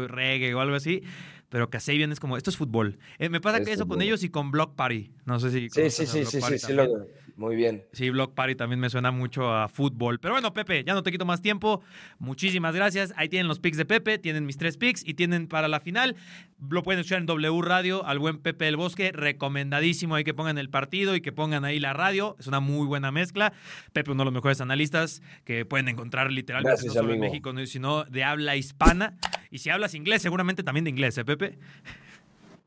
reggae 0.08 0.54
o 0.54 0.60
algo 0.60 0.76
así. 0.76 1.02
Pero 1.48 1.70
bien 1.88 2.12
es 2.12 2.20
como, 2.20 2.36
esto 2.36 2.50
es 2.50 2.56
fútbol. 2.56 2.98
Eh, 3.18 3.28
me 3.28 3.40
pasa 3.40 3.62
que 3.62 3.72
eso 3.72 3.86
con 3.86 4.02
ellos 4.02 4.22
y 4.22 4.28
con 4.28 4.50
Block 4.50 4.74
Party. 4.74 5.12
No 5.24 5.38
sé 5.38 5.50
si. 5.50 5.68
Sí, 5.70 5.90
sí, 5.90 6.06
sí, 6.06 6.24
sí, 6.24 6.40
sí, 6.40 6.58
sí, 6.58 6.76
muy 7.36 7.54
bien. 7.54 7.84
Sí, 7.92 8.08
Block 8.08 8.32
Party 8.32 8.54
también 8.54 8.80
me 8.80 8.88
suena 8.88 9.10
mucho 9.10 9.52
a 9.54 9.68
fútbol. 9.68 10.18
Pero 10.18 10.32
bueno, 10.32 10.54
Pepe, 10.54 10.82
ya 10.84 10.94
no 10.94 11.02
te 11.02 11.12
quito 11.12 11.26
más 11.26 11.42
tiempo. 11.42 11.82
Muchísimas 12.18 12.74
gracias. 12.74 13.12
Ahí 13.16 13.28
tienen 13.28 13.46
los 13.46 13.60
picks 13.60 13.76
de 13.76 13.84
Pepe, 13.84 14.18
tienen 14.18 14.46
mis 14.46 14.56
tres 14.56 14.78
picks 14.78 15.06
y 15.06 15.12
tienen 15.14 15.46
para 15.46 15.68
la 15.68 15.80
final. 15.80 16.16
Lo 16.70 16.82
pueden 16.82 17.00
escuchar 17.00 17.20
en 17.20 17.26
W 17.26 17.60
Radio 17.60 18.06
al 18.06 18.18
buen 18.18 18.38
Pepe 18.38 18.64
del 18.64 18.76
Bosque. 18.76 19.12
Recomendadísimo 19.12 20.14
ahí 20.14 20.24
que 20.24 20.32
pongan 20.32 20.56
el 20.56 20.70
partido 20.70 21.14
y 21.14 21.20
que 21.20 21.30
pongan 21.30 21.66
ahí 21.66 21.78
la 21.78 21.92
radio. 21.92 22.36
Es 22.38 22.46
una 22.46 22.60
muy 22.60 22.86
buena 22.86 23.12
mezcla. 23.12 23.52
Pepe, 23.92 24.12
uno 24.12 24.22
de 24.22 24.26
los 24.26 24.34
mejores 24.34 24.62
analistas 24.62 25.20
que 25.44 25.66
pueden 25.66 25.88
encontrar 25.88 26.32
literalmente 26.32 26.86
no 26.86 26.92
solo 26.92 27.12
en 27.12 27.20
México, 27.20 27.52
sino 27.66 28.04
de 28.04 28.24
habla 28.24 28.56
hispana. 28.56 29.18
Y 29.50 29.58
si 29.58 29.70
hablas 29.70 29.94
inglés, 29.94 30.22
seguramente 30.22 30.62
también 30.62 30.84
de 30.84 30.90
inglés, 30.90 31.16
¿eh, 31.18 31.24
Pepe? 31.24 31.58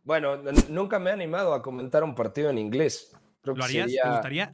Bueno, 0.03 0.37
nunca 0.69 0.99
me 0.99 1.09
he 1.09 1.13
animado 1.13 1.53
a 1.53 1.61
comentar 1.61 2.03
un 2.03 2.15
partido 2.15 2.49
en 2.49 2.57
inglés. 2.57 3.15
¿Lo 3.43 3.63
harías? 3.63 3.87
¿Te 3.87 4.09
gustaría? 4.09 4.53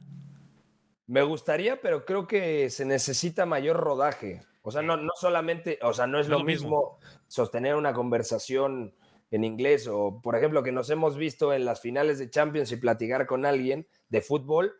Me 1.06 1.22
gustaría, 1.22 1.80
pero 1.80 2.04
creo 2.04 2.26
que 2.26 2.68
se 2.70 2.84
necesita 2.84 3.46
mayor 3.46 3.76
rodaje. 3.76 4.42
O 4.62 4.70
sea, 4.70 4.82
no, 4.82 4.96
no 4.96 5.12
solamente, 5.14 5.78
o 5.82 5.92
sea, 5.92 6.06
no 6.08 6.18
es, 6.18 6.28
lo, 6.28 6.42
mismo, 6.42 6.98
sostener 7.28 7.76
una 7.76 7.92
conversación 7.92 8.94
en 9.30 9.44
inglés 9.44 9.88
o, 9.88 10.20
por 10.20 10.36
ejemplo, 10.36 10.62
que 10.62 10.72
nos 10.72 10.90
hemos 10.90 11.16
visto 11.16 11.52
en 11.52 11.64
las 11.64 11.80
finales 11.80 12.18
de 12.18 12.30
Champions 12.30 12.72
y 12.72 12.76
platicar 12.76 13.26
con 13.26 13.46
alguien 13.46 13.86
de 14.08 14.20
fútbol 14.20 14.74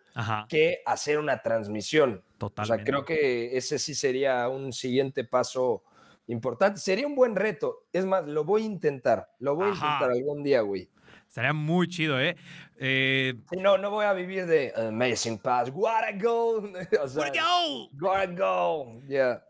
que 0.48 0.82
hacer 0.86 1.18
una 1.18 1.42
transmisión. 1.42 2.24
Totalmente. 2.38 2.72
O 2.72 2.76
sea, 2.76 2.84
creo 2.84 3.04
que 3.04 3.56
ese 3.56 3.78
sí 3.78 3.94
sería 3.94 4.48
un 4.48 4.72
siguiente 4.72 5.24
paso 5.24 5.84
importante. 6.26 6.80
Sería 6.80 7.06
un 7.06 7.14
buen 7.14 7.36
reto. 7.36 7.86
Es 7.92 8.04
más, 8.04 8.26
lo 8.26 8.44
voy 8.44 8.62
a 8.62 8.66
intentar. 8.66 9.30
Lo 9.38 9.54
voy 9.54 9.66
a 9.66 9.68
intentar 9.70 10.10
algún 10.10 10.42
día, 10.42 10.60
güey. 10.60 10.88
Estaría 11.28 11.52
muy 11.52 11.88
chido, 11.88 12.18
¿eh? 12.18 12.36
eh 12.78 13.34
no, 13.60 13.76
no 13.76 13.90
voy 13.90 14.06
a 14.06 14.12
vivir 14.12 14.46
de 14.46 14.72
Amazing 14.74 15.38
Pass. 15.38 15.70
What 15.72 16.04
a 16.04 16.12
goal. 16.12 16.72
O 17.02 17.08
sea, 17.08 17.30
go. 17.30 17.90
What 18.00 18.20
a 18.20 18.26
goal. 18.26 19.02
Yeah. 19.06 19.42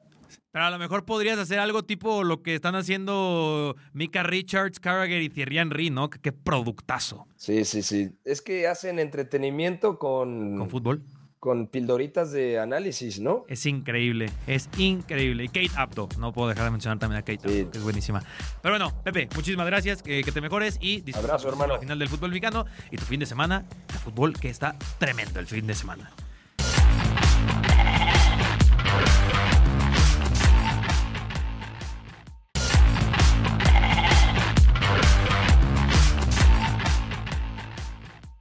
Pero 0.50 0.64
a 0.64 0.70
lo 0.70 0.78
mejor 0.78 1.04
podrías 1.04 1.38
hacer 1.38 1.58
algo 1.58 1.84
tipo 1.84 2.24
lo 2.24 2.42
que 2.42 2.54
están 2.54 2.74
haciendo 2.74 3.76
Mika 3.92 4.22
Richards, 4.22 4.80
Carragher 4.80 5.22
y 5.22 5.28
Thierry 5.28 5.58
Henry, 5.58 5.90
¿no? 5.90 6.08
Qué, 6.08 6.32
productazo. 6.32 7.26
Sí, 7.36 7.64
sí, 7.64 7.82
sí. 7.82 8.10
Es 8.24 8.40
que 8.40 8.66
hacen 8.66 8.98
entretenimiento 8.98 9.98
con... 9.98 10.58
Con 10.58 10.70
fútbol 10.70 11.02
con 11.46 11.68
pildoritas 11.68 12.32
de 12.32 12.58
análisis, 12.58 13.20
¿no? 13.20 13.44
Es 13.46 13.66
increíble, 13.66 14.32
es 14.48 14.68
increíble. 14.78 15.44
Y 15.44 15.46
Kate 15.46 15.70
Apto, 15.76 16.08
no 16.18 16.32
puedo 16.32 16.48
dejar 16.48 16.64
de 16.64 16.70
mencionar 16.72 16.98
también 16.98 17.20
a 17.20 17.22
Kate 17.22 17.34
Apto, 17.34 17.70
que 17.70 17.78
es 17.78 17.84
buenísima. 17.84 18.20
Pero 18.60 18.72
bueno, 18.72 18.92
Pepe, 19.04 19.28
muchísimas 19.32 19.64
gracias, 19.64 20.02
que, 20.02 20.24
te 20.24 20.40
mejores 20.40 20.76
y 20.80 21.04
Abrazo, 21.14 21.48
hermano. 21.48 21.74
la 21.74 21.78
final 21.78 22.00
del 22.00 22.08
fútbol 22.08 22.30
mexicano 22.30 22.66
y 22.90 22.96
tu 22.96 23.04
fin 23.04 23.20
de 23.20 23.26
semana 23.26 23.64
de 23.86 23.98
fútbol 24.00 24.32
que 24.32 24.50
está 24.50 24.74
tremendo 24.98 25.38
el 25.38 25.46
fin 25.46 25.68
de 25.68 25.76
semana. 25.76 26.10